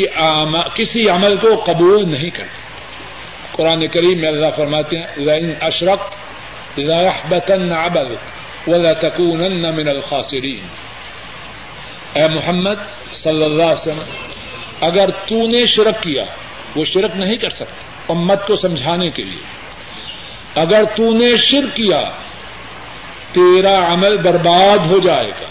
کسی 0.75 1.09
عمل 1.09 1.37
کو 1.37 1.55
قبول 1.67 2.09
نہیں 2.11 2.31
کرتا۔ 2.31 2.65
قرآن 3.57 3.87
کریم 3.89 4.21
میں 4.21 4.29
اللہ 4.29 4.51
فرماتے 4.57 4.97
ہیں 4.97 5.25
لائن 5.25 5.53
اشرک 5.61 6.79
ليحبطن 6.79 7.73
عملك 7.73 8.69
ولتكونن 8.69 9.75
من 9.77 9.89
الخاسرين 9.89 10.65
اے 12.15 12.27
محمد 12.29 12.79
صلی 13.15 13.45
اللہ 13.45 13.63
علیہ 13.63 13.83
وسلم، 13.83 14.03
اگر 14.81 15.11
تو 15.27 15.47
نے 15.47 15.65
شرک 15.67 16.03
کیا 16.03 16.25
وہ 16.75 16.85
شرک 16.85 17.11
نہیں 17.15 17.37
کر 17.37 17.49
سکتا 17.49 18.13
امت 18.13 18.47
کو 18.47 18.57
سمجھانے 18.57 19.11
کے 19.11 19.23
لیے۔ 19.23 19.67
اگر 20.61 20.85
تو 20.97 21.13
نے 21.13 21.37
شرک 21.37 21.77
کیا، 21.77 22.01
تیرا 23.33 23.93
عمل 23.93 24.17
برباد 24.17 24.79
ہو 24.79 24.99
جائے 24.99 25.29
گا 25.29 25.47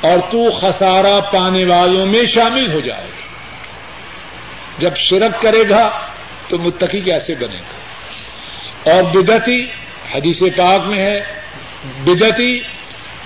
اور 0.00 0.18
تو 0.30 0.50
خسارہ 0.50 1.20
پانے 1.20 1.64
والوں 1.64 2.06
میں 2.06 2.24
شامل 2.24 2.72
ہو 2.72 2.80
جائے 2.80 3.04
گا۔ 3.04 3.22
جب 4.78 4.96
شرک 4.96 5.42
کرے 5.42 5.68
گا 5.68 6.06
تو 6.48 6.58
متقی 6.58 7.00
کیسے 7.00 7.34
بنے 7.34 7.56
گا؟ 7.56 7.78
اور 8.92 9.02
بدتی 9.02 9.64
حدیث 10.14 10.40
پاک 10.40 10.86
میں 10.86 10.98
ہے 10.98 11.20
بدتی 12.04 12.60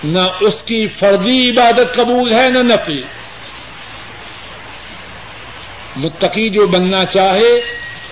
نہ 0.05 0.19
اس 0.41 0.63
کی 0.63 0.87
فردی 0.87 1.51
عبادت 1.51 1.95
قبول 1.95 2.33
ہے، 2.33 2.49
نہ 2.49 2.59
نفی۔ 2.59 3.03
متقی 5.97 6.49
جو 6.49 6.67
بننا 6.67 7.05
چاہے، 7.05 7.61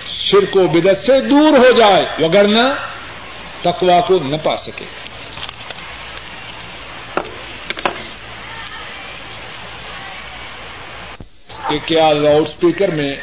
شرک 0.07 0.57
و 0.57 0.67
بدت 0.67 0.97
سے 0.97 1.21
دور 1.21 1.57
ہو 1.57 1.71
جائے، 1.71 2.25
وگرنہ 2.25 2.67
تقوا 3.61 4.01
کو 4.01 4.19
نہ 4.23 4.35
پا 4.43 4.55
سکے۔ 4.55 4.85
کہ 11.69 11.79
کیا 11.85 12.13
لاؤڈ 12.13 12.41
اسپیکر 12.41 12.87
میں 12.87 13.15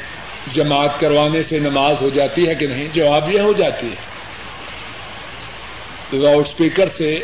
جماعت 0.53 1.01
کروانے 1.01 1.43
سے 1.43 1.59
نماز 1.59 1.97
ہو 2.01 2.09
جاتی 2.09 2.49
ہے 2.49 2.55
کہ 2.55 2.67
نہیں؟ 2.67 2.89
جواب 2.89 3.35
یہ 3.35 3.41
ہو 3.41 3.53
جاتی 3.53 3.89
ہے۔ 3.89 3.97
لاؤڈ 6.17 6.47
اسپیکر 6.47 6.89
سے 6.89 7.19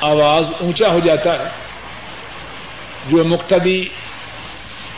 آواز 0.00 0.44
اونچا 0.60 0.88
ہو 0.88 0.98
جاتا 0.98 1.32
ہے۔ 1.32 1.44
جو 3.06 3.24
مقتدی 3.24 3.88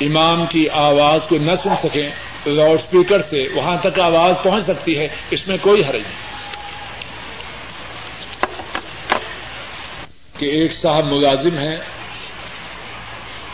امام 0.00 0.46
کی 0.46 0.68
آواز 0.68 1.20
کو 1.28 1.36
نہ 1.36 1.54
سن 1.54 1.76
سکیں، 1.76 2.10
لاؤڈ 2.46 2.74
اسپیکر 2.74 3.22
سے 3.22 3.44
وہاں 3.54 3.76
تک 3.82 4.00
آواز 4.00 4.34
پہنچ 4.42 4.62
سکتی 4.62 4.98
ہے، 4.98 5.06
اس 5.30 5.48
میں 5.48 5.56
کوئی 5.60 5.82
حرج 5.82 6.02
نہیں۔ 6.02 6.28
کہ 10.38 10.46
ایک 10.46 10.72
صاحب 10.72 11.04
ملازم 11.04 11.58
ہیں 11.58 11.76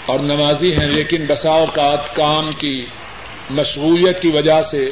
اور 0.06 0.18
نمازی 0.18 0.70
ہیں، 0.70 0.86
لیکن 0.86 1.26
بسا 1.26 1.50
اوقات 1.50 2.14
کام 2.14 2.50
کی 2.50 2.86
مشغولیت 3.50 4.22
کی 4.22 4.28
وجہ 4.28 4.60
سے 4.60 4.86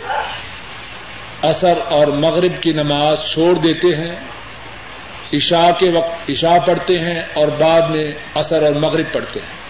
اثر 1.43 1.79
اور 1.85 2.07
مغرب 2.07 2.63
کی 2.63 2.73
نماز 2.73 3.19
چھوڑ 3.33 3.55
دیتے 3.55 3.89
ہیں، 3.89 4.17
عشاء 5.35 5.71
کے 5.79 5.91
وقت 5.91 6.31
عشاء 6.31 6.59
پڑھتے 6.67 6.99
ہیں 6.99 7.23
اور 7.35 7.49
بعد 7.49 7.83
میں 7.91 8.13
اثر 8.35 8.63
اور 8.63 8.73
مغرب 8.73 9.07
پڑھتے 9.13 9.41
ہیں۔ 9.41 9.62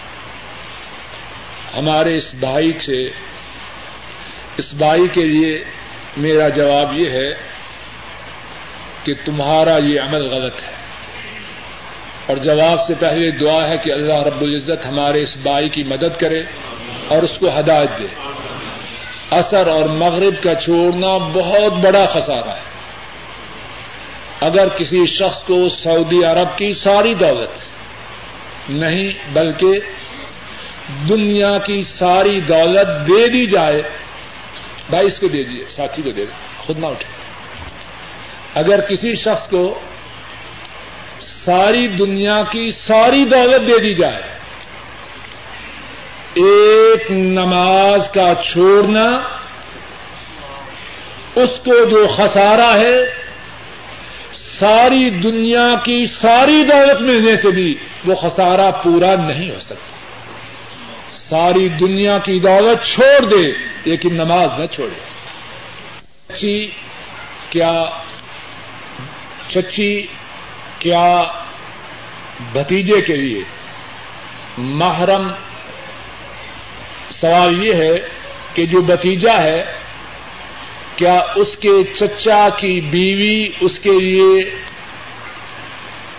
ہمارے 1.77 2.15
اس 2.15 2.35
بھائی 2.35 2.71
سے، 2.71 3.05
اس 4.57 4.73
بھائی 4.73 5.07
کے 5.07 5.23
لیے 5.25 5.63
میرا 6.17 6.49
جواب 6.49 6.99
یہ 6.99 7.09
ہے 7.09 7.31
کہ 9.03 9.13
تمہارا 9.25 9.77
یہ 9.77 10.01
عمل 10.01 10.21
غلط 10.21 10.53
ہے۔ 10.53 10.73
اور 12.25 12.37
جواب 12.37 12.85
سے 12.85 12.93
پہلے 12.99 13.31
دعا 13.31 13.67
ہے 13.67 13.77
کہ 13.77 13.91
اللہ 13.91 14.13
رب 14.13 14.41
العزت 14.41 14.85
ہمارے 14.85 15.21
اس 15.21 15.37
بھائی 15.37 15.69
کی 15.69 15.83
مدد 15.83 16.19
کرے 16.19 16.39
اور 17.07 17.23
اس 17.23 17.37
کو 17.37 17.59
ہدایت 17.59 17.99
دے۔ 17.99 18.07
اثر 19.31 19.67
اور 19.67 19.85
مغرب 19.85 20.43
کا 20.43 20.55
چھوڑنا 20.55 21.17
بہت 21.17 21.73
بڑا 21.73 22.05
خسارہ 22.05 22.49
ہے۔ 22.49 22.73
اگر 24.41 24.69
کسی 24.69 25.05
شخص 25.05 25.43
کو 25.43 25.69
سعودی 25.69 26.23
عرب 26.23 26.57
کی 26.57 26.73
ساری 26.73 27.13
دولت 27.13 27.59
نہیں، 28.69 29.13
بلکہ 29.33 29.71
دنیا 31.09 31.57
کی 31.57 31.81
ساری 31.81 32.39
دولت 32.39 33.07
دے 33.07 33.27
دی 33.27 33.45
جائے، 33.45 33.81
بھائی 34.89 35.07
اس 35.07 35.19
کو 35.19 35.27
دے 35.27 35.43
دیجیے 35.43 35.65
ساتھی 35.65 36.03
کو 36.03 36.11
دے 36.11 36.25
دیں 36.25 36.57
خود 36.57 36.79
نہ 36.79 36.85
اٹھے۔ 36.85 37.09
اگر 38.59 38.79
کسی 38.79 39.11
شخص 39.11 39.49
کو 39.49 39.79
ساری 41.21 41.87
دنیا 41.87 42.41
کی 42.43 42.71
ساری 42.71 43.25
دولت 43.25 43.67
دے 43.67 43.77
دی 43.77 43.93
جائے، 43.93 44.21
ایک 46.33 47.11
نماز 47.11 48.09
کا 48.09 48.33
چھوڑنا، 48.43 49.05
اس 51.35 51.59
کو 51.65 51.85
جو 51.85 52.07
خسارہ 52.17 52.75
ہے، 52.75 52.97
ساری 54.33 55.09
دنیا 55.09 55.67
کی 55.85 56.05
ساری 56.05 56.63
دولت 56.63 57.01
ملنے 57.01 57.35
سے 57.35 57.51
بھی 57.51 57.75
وہ 58.05 58.15
خسارہ 58.15 58.71
پورا 58.83 59.15
نہیں 59.15 59.49
ہو 59.49 59.59
سکتا۔ 59.59 59.92
ساری 61.33 61.69
دنیا 61.69 62.17
کی 62.17 62.39
دولت 62.39 62.85
چھوڑ 62.85 63.25
دے، 63.29 63.51
لیکن 63.83 64.13
نماز 64.13 64.59
نہ 64.59 64.65
چھوڑے۔ 64.65 64.99
چچی 66.27 66.67
کیا 67.49 67.83
چچی 69.47 70.07
کیا 70.79 71.23
بھتیجے 72.51 73.01
کے 73.01 73.15
لیے 73.15 73.43
محرم؟ 74.57 75.31
سوال 77.11 77.67
یہ 77.67 77.73
ہے 77.73 77.93
کہ 78.53 78.65
جو 78.65 78.81
بتیجا 78.81 79.43
ہے، 79.43 79.63
کیا 80.95 81.21
اس 81.35 81.57
کے 81.57 81.83
چچا 81.93 82.49
کی 82.49 82.81
بیوی 82.81 83.49
اس 83.61 83.79
کے 83.79 83.91
لیے 83.91 84.55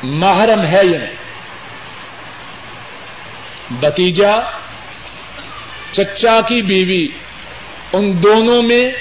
محرم 0.03 0.63
ہے 0.63 0.81
یا 0.85 0.99
نہیں؟ 0.99 1.17
بتیجا 3.71 4.64
چچا 5.97 6.41
کی 6.41 6.63
بیوی، 6.63 7.07
ان 7.93 8.23
دونوں 8.23 8.63
میں 8.63 8.93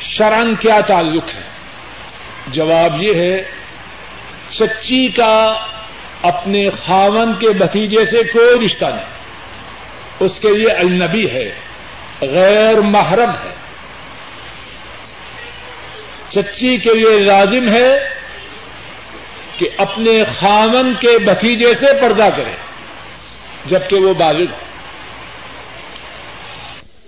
شرن 0.00 0.54
کیا 0.54 0.80
تعلق 0.80 1.34
ہے؟ 1.34 1.42
جواب 2.46 3.02
یہ 3.02 3.14
ہے، 3.14 3.42
چچی 4.50 5.08
کا 5.08 5.54
اپنے 6.22 6.70
خاون 6.70 7.32
کے 7.38 7.50
بتیجے 7.50 8.04
سے 8.04 8.22
کوئی 8.22 8.66
رشتہ 8.66 8.84
نہیں۔ 8.84 9.04
اس 10.20 10.40
کے 10.40 10.48
لیے 10.48 10.72
النبی 10.72 11.30
ہے، 11.30 11.54
غیر 12.20 12.80
محرم 12.80 13.30
ہے۔ 13.30 13.54
چچی 16.28 16.76
کے 16.76 16.94
لیے 16.94 17.18
لازم 17.18 17.68
ہے 17.68 18.08
کہ 19.58 19.68
اپنے 19.76 20.24
خامن 20.38 20.94
کے 20.94 21.18
بتیجے 21.18 21.74
سے 21.74 21.86
پردہ 22.00 22.28
کرے، 22.36 22.54
جبکہ 23.66 23.96
وہ 23.96 24.14
بالغ 24.14 24.50
ہو۔ 24.50 24.67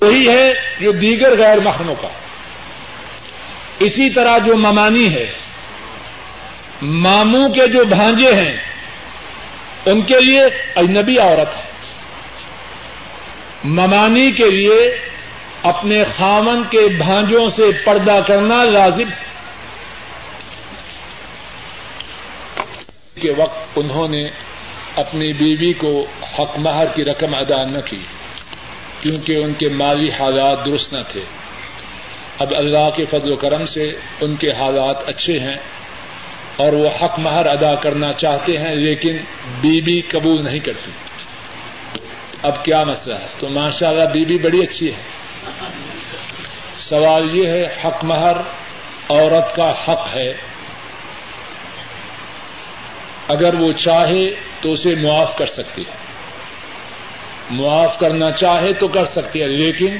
وہی 0.00 0.28
ہے 0.28 0.52
جو 0.80 0.92
دیگر 0.92 1.36
غیر 1.38 1.60
محرموں 1.60 1.94
کا 1.94 2.08
اسی 3.78 4.10
طرح 4.10 4.38
جو 4.38 4.56
ممانی 4.56 5.14
ہے، 5.14 5.32
ماموں 6.82 7.48
کے 7.48 7.66
جو 7.66 7.84
بھانجے 7.84 8.34
ہیں، 8.34 8.56
ان 9.86 10.02
کے 10.02 10.20
لیے 10.20 10.42
اجنبی 10.76 11.18
عورت 11.18 11.56
ہے۔ 11.56 11.62
ممانی 13.64 14.32
کے 14.32 14.50
لیے 14.50 14.98
اپنے 15.62 16.04
خامن 16.16 16.62
کے 16.62 16.88
بھانجوں 16.98 17.50
سے 17.50 17.64
پردہ 17.84 18.20
کرنا 18.26 18.64
لازم 18.64 19.08
کے 23.20 23.32
وقت 23.32 23.68
انہوں 23.76 24.08
نے 24.08 24.24
اپنی 24.96 25.32
بیوی 25.32 25.72
کو 25.72 26.06
حق 26.38 26.58
مہر 26.58 26.86
کی 26.86 27.04
رقم 27.04 27.34
ادا 27.34 27.62
نہ 27.64 27.80
کی۔ 27.80 28.02
کیونکہ 29.00 29.36
ان 29.36 29.54
کے 29.54 29.68
مالی 29.68 30.10
حالات 30.10 30.66
درست 30.66 30.92
نہ 30.92 30.98
تھے۔ 31.12 31.20
اب 32.38 32.52
اللہ 32.56 32.88
کے 32.96 33.04
فضل 33.04 33.32
و 33.32 33.36
کرم 33.36 33.66
سے 33.66 33.92
ان 34.20 34.36
کے 34.36 34.52
حالات 34.52 35.08
اچھے 35.08 35.38
ہیں 35.38 35.56
اور 36.56 36.72
وہ 36.72 36.88
حق 37.02 37.18
مہر 37.18 37.46
ادا 37.46 37.74
کرنا 37.74 38.12
چاہتے 38.12 38.58
ہیں، 38.58 38.74
لیکن 38.74 39.16
بیوی 39.60 40.00
قبول 40.00 40.44
نہیں 40.44 40.58
کرتی۔ 40.58 40.90
اب 42.42 42.64
کیا 42.64 42.84
مسئلہ 42.84 43.14
ہے؟ 43.14 43.26
تو 43.38 43.48
ماشاء 43.48 43.88
اللہ 43.88 44.04
بیوی 44.04 44.38
بڑی 44.38 44.60
اچھی 44.62 44.94
ہے۔ 44.94 45.02
سوال 46.76 47.36
یہ 47.36 47.48
ہے، 47.48 47.64
حق 47.64 48.04
مہر 48.04 48.36
عورت 49.08 49.56
کا 49.56 49.70
حق 49.70 50.16
ہے۔ 50.16 50.34
اگر 53.28 53.54
وہ 53.54 53.72
چاہے 53.72 54.34
تو 54.60 54.70
اسے 54.70 54.94
معاف 54.94 55.36
کر 55.36 55.46
سکتی 55.46 55.82
ہے۔ 55.82 56.09
معاف 57.50 57.98
کرنا 57.98 58.30
چاہے 58.30 58.72
تو 58.72 58.88
کر 58.88 59.04
سکتی 59.04 59.42
ہے، 59.42 59.46
لیکن 59.46 59.96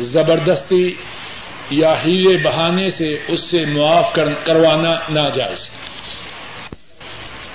زبردستی 0.00 0.94
یا 1.70 1.94
ہیلے 2.06 2.36
بہانے 2.42 2.90
سے 2.90 3.16
اس 3.28 3.40
سے 3.40 3.64
معاف 3.64 4.12
کروانا 4.44 4.98
ناجائز۔ 5.08 5.68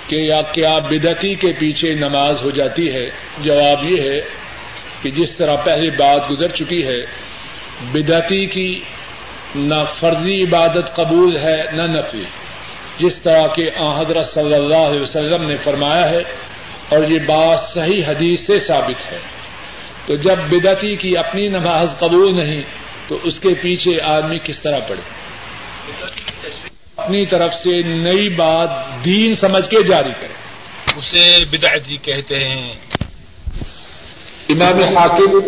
کہ 0.06 0.16
یا 0.16 0.42
کیا 0.42 0.78
بدتی 0.78 1.34
کے 1.34 1.52
پیچھے 1.52 1.94
نماز 1.94 2.36
ہو 2.44 2.50
جاتی 2.50 2.94
ہے، 2.94 3.08
جواب 3.38 3.88
یہ 3.88 4.10
ہے 4.10 4.20
کہ 5.02 5.10
جس 5.10 5.36
طرح 5.36 5.56
پہلے 5.56 5.90
بات 5.90 6.30
گزر 6.30 6.48
چکی 6.48 6.86
ہے 6.86 7.00
بدتی 7.92 8.46
کی 8.46 8.80
نہ 9.54 9.84
فرضی 9.94 10.42
عبادت 10.42 10.96
قبول 10.96 11.36
ہے، 11.36 11.56
نہ 11.72 11.82
نفی۔ 11.82 12.22
جس 12.98 13.18
طرح 13.18 13.46
کے 13.46 13.70
حضرت 14.00 14.26
صلی 14.26 14.54
اللہ 14.54 14.76
علیہ 14.76 15.00
وسلم 15.00 15.42
نے 15.42 15.56
فرمایا 15.56 16.10
ہے 16.10 16.20
اور 16.88 17.08
یہ 17.08 17.18
بات 17.18 17.60
صحیح 17.60 18.02
حدیث 18.08 18.40
سے 18.40 18.58
ثابت 18.58 19.12
ہے۔ 19.12 19.18
تو 20.06 20.16
جب 20.16 20.38
بدتی 20.38 20.96
کی 20.96 21.18
اپنی 21.18 21.48
نماز 21.48 21.94
قبول 21.98 22.36
نہیں 22.36 22.62
تو 23.08 23.16
اس 23.22 23.40
کے 23.40 23.48
پیچھے 23.48 24.00
آدمی 24.00 24.38
کس 24.44 24.60
طرح 24.60 24.78
پڑے؟ 24.88 25.02
اپنی 26.96 27.26
طرف 27.26 27.54
سے 27.54 27.82
نئی 27.82 28.28
بات 28.28 28.70
دین 29.04 29.34
سمجھ 29.34 29.70
کے 29.70 29.82
جاری 29.82 30.12
کرے۔ 30.20 30.32
اسے 30.96 31.44
بدعت 31.44 31.88
جی 31.88 31.96
کہتے 31.96 32.34
ہیں۔ 32.34 32.74
امام 34.48 34.96
حاکم 34.96 35.38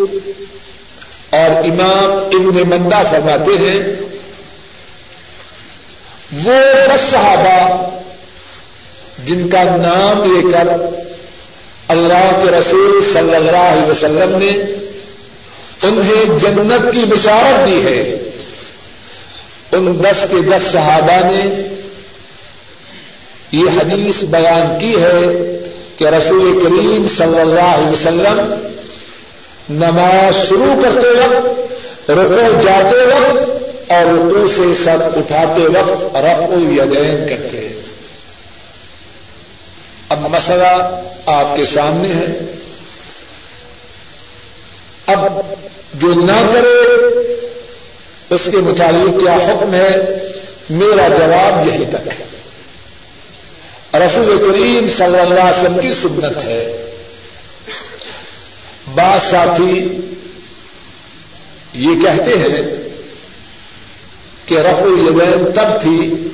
اور 1.29 1.63
امام 1.63 2.11
ابن 2.11 2.69
مندہ 2.69 3.01
فرماتے 3.09 3.51
ہیں 3.51 3.95
وہ 6.33 6.53
دس 6.93 7.01
صحابہ 7.01 7.89
جن 9.25 9.49
کا 9.49 9.63
نام 9.63 10.33
لے 10.33 10.51
کر 10.51 10.67
اللہ 11.89 12.39
کے 12.43 12.51
رسول 12.51 13.01
صلی 13.13 13.35
اللہ 13.35 13.57
علیہ 13.57 13.89
وسلم 13.89 14.37
نے 14.37 14.49
انہیں 15.87 16.39
جنت 16.39 16.93
کی 16.93 17.05
بشارت 17.05 17.67
دی 17.67 17.83
ہے۔ 17.83 18.17
ان 19.71 20.03
دس 20.03 20.25
کے 20.29 20.37
دس 20.41 20.71
صحابہ 20.71 21.31
نے 21.31 21.67
یہ 23.51 23.69
حدیث 23.81 24.23
بیان 24.23 24.79
کی 24.79 24.95
ہے 25.01 25.19
کہ 25.97 26.07
رسول 26.07 26.59
کریم 26.63 27.07
صلی 27.17 27.39
اللہ 27.39 27.61
علیہ 27.61 27.91
وسلم 27.91 28.53
نماز 29.69 30.49
شروع 30.49 30.81
کرتے 30.81 31.07
وقت 31.07 32.11
رکو 32.11 32.61
جاتے 32.61 33.05
وقت 33.05 33.49
اور 33.91 34.05
رکو 34.05 34.47
سے 34.47 34.83
سر 34.83 34.97
اٹھاتے 35.01 35.61
وقت 35.61 36.15
رف 36.15 36.39
الیدین 36.39 37.27
کرتے۔ 37.29 37.58
اب 40.09 40.19
مسئلہ 40.19 41.01
آپ 41.25 41.55
کے 41.55 41.65
سامنے 41.65 42.09
ہے۔ 42.09 42.39
اب 45.07 45.25
جو 45.93 46.07
نہ 46.07 46.49
کرے، 46.53 46.97
اس 48.29 48.41
کے 48.51 48.57
متعلق 48.57 49.21
کیا 49.21 49.33
حکم 49.33 49.73
ہے؟ 49.73 49.95
میرا 50.69 51.07
جواب 51.07 51.67
یہی 51.67 51.85
تک 51.85 52.07
ہے۔ 52.07 52.25
رسول 53.99 54.37
کریم 54.37 54.87
صلی 54.97 55.19
اللہ 55.19 55.39
علیہ 55.39 55.59
وسلم 55.59 55.79
کی 55.81 55.93
سنت 55.93 56.45
ہے۔ 56.45 56.91
بعض 58.95 59.23
ساتھی 59.31 60.01
یہ 61.73 62.01
کہتے 62.01 62.37
ہیں 62.37 62.61
کہ 64.45 64.59
رف 64.59 64.83
الدین 64.83 65.51
تب 65.55 65.81
تھی 65.81 66.27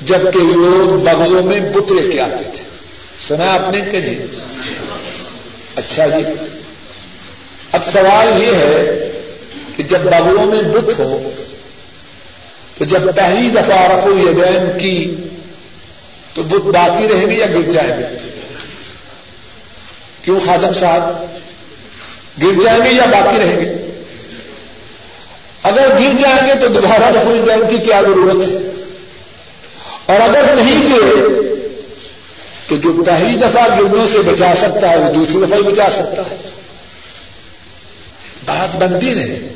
جبکہ 0.00 0.38
لوگ 0.38 0.98
بغلوں 0.98 1.42
میں 1.42 1.60
بت 1.60 1.92
لے 1.92 2.10
کے 2.10 2.20
آتے 2.20 2.44
تھے۔ 2.56 2.71
سنا 3.28 3.52
آپ 3.54 3.70
نے 3.70 3.80
کہ 3.90 4.00
جی 4.00 4.26
اچھا 5.76 6.06
جی۔ 6.06 6.24
اب 7.72 7.80
سوال 7.92 8.42
یہ 8.42 8.54
ہے 8.56 9.08
کہ 9.76 9.82
جب 9.82 9.98
بغلوں 9.98 10.46
میں 10.46 10.62
بت 10.62 10.98
ہو، 10.98 11.30
تو 12.78 12.84
جب 12.84 13.16
پہلی 13.16 13.48
دفعہ 13.48 13.92
رف 13.92 14.06
الدین 14.06 14.78
کی، 14.78 15.14
تو 16.34 16.42
بت 16.42 16.66
باقی 16.66 17.08
رہے 17.08 17.26
گی 17.26 17.38
یا 17.38 17.46
گر 17.46 17.70
جائے 17.72 17.96
گی؟ 17.98 18.16
کیوں 20.22 20.40
خاطم 20.46 20.72
صاحب؟ 20.72 21.24
گر 22.42 22.62
جائیں 22.64 22.84
گے 22.84 22.90
یا 22.90 23.04
باقی 23.04 23.38
رہیں 23.38 23.60
گے؟ 23.60 23.74
اگر 25.62 25.88
گر 25.88 26.16
جائیں 26.18 26.46
گے 26.46 26.54
تو 26.60 26.68
دوبارہ 26.68 27.10
رفوز 27.10 27.46
دین 27.46 27.60
کی 27.70 27.76
کیا 27.78 28.02
ضرورت 28.02 28.48
ہے؟ 28.48 28.58
اور 30.06 30.20
اگر 30.20 30.54
نہیں 30.54 30.82
گرے 30.82 31.51
تو 32.68 32.76
جو 32.76 33.02
پہلی 33.06 33.36
دفعہ 33.36 33.80
گردوں 33.80 34.06
سے 34.12 34.18
بچا 34.18 34.54
سکتا 34.58 34.90
ہے، 34.90 34.96
وہ 34.96 35.12
دوسری 35.12 35.46
دفعہ 35.46 35.58
بچا 35.58 35.90
سکتا 35.90 36.22
ہے۔ 36.30 36.36
بات 38.44 38.76
بنتی 38.76 39.14
نہیں۔ 39.14 39.48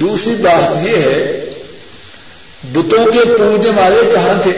دوسری 0.00 0.34
بات 0.34 0.76
یہ 0.82 0.96
ہے، 0.96 1.44
بتوں 2.72 3.12
کے 3.12 3.24
پوجنے 3.38 3.80
والے 3.80 4.10
کہاں 4.14 4.42
تھے؟ 4.42 4.56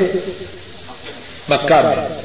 مکہ 1.48 1.74
میں۔ 1.74 2.22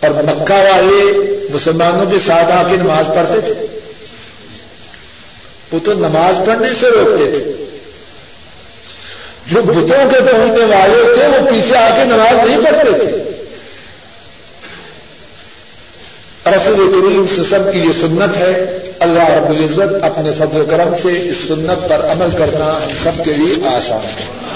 اور 0.00 0.10
مکہ 0.10 0.54
والے 0.54 1.20
مسلمانوں 1.54 2.10
کے 2.10 2.18
ساتھ 2.18 2.52
آ 2.52 2.62
کے 2.68 2.76
نماز 2.76 3.06
پڑھتے 3.06 3.40
تھے۔ 3.40 3.80
وہ 5.72 5.78
تو 5.84 5.92
نماز 5.92 6.46
پڑھنے 6.46 6.74
سے 6.80 6.90
روکتے 6.90 7.30
تھے۔ 7.30 7.65
جو 9.50 9.62
بتوں 9.62 10.10
کے 10.10 10.20
پہنچنے 10.20 10.64
والے 10.64 11.14
تھے، 11.14 11.26
وہ 11.26 11.50
پیچھے 11.50 11.76
آ 11.76 11.88
کے 11.88 12.04
نماز 12.04 12.46
نہیں 12.46 12.60
پڑھتے 12.64 12.98
تھے۔ 12.98 13.22
رسول 16.56 16.92
کریم 16.92 17.44
سب 17.50 17.72
کی 17.72 17.78
یہ 17.78 17.92
سنت 18.00 18.36
ہے، 18.36 18.78
اللہ 18.98 19.30
رب 19.30 19.50
العزت 19.50 20.04
اپنے 20.04 20.32
فضل 20.32 20.64
کرم 20.70 20.94
سے 21.02 21.28
اس 21.30 21.36
سنت 21.48 21.88
پر 21.88 21.96
عمل 22.04 22.30
کرنا 22.38 22.78
ہم 22.84 22.90
سب 23.02 23.24
کے 23.24 23.32
لیے 23.32 23.68
آسان 23.68 24.04
ہے۔ 24.04 24.46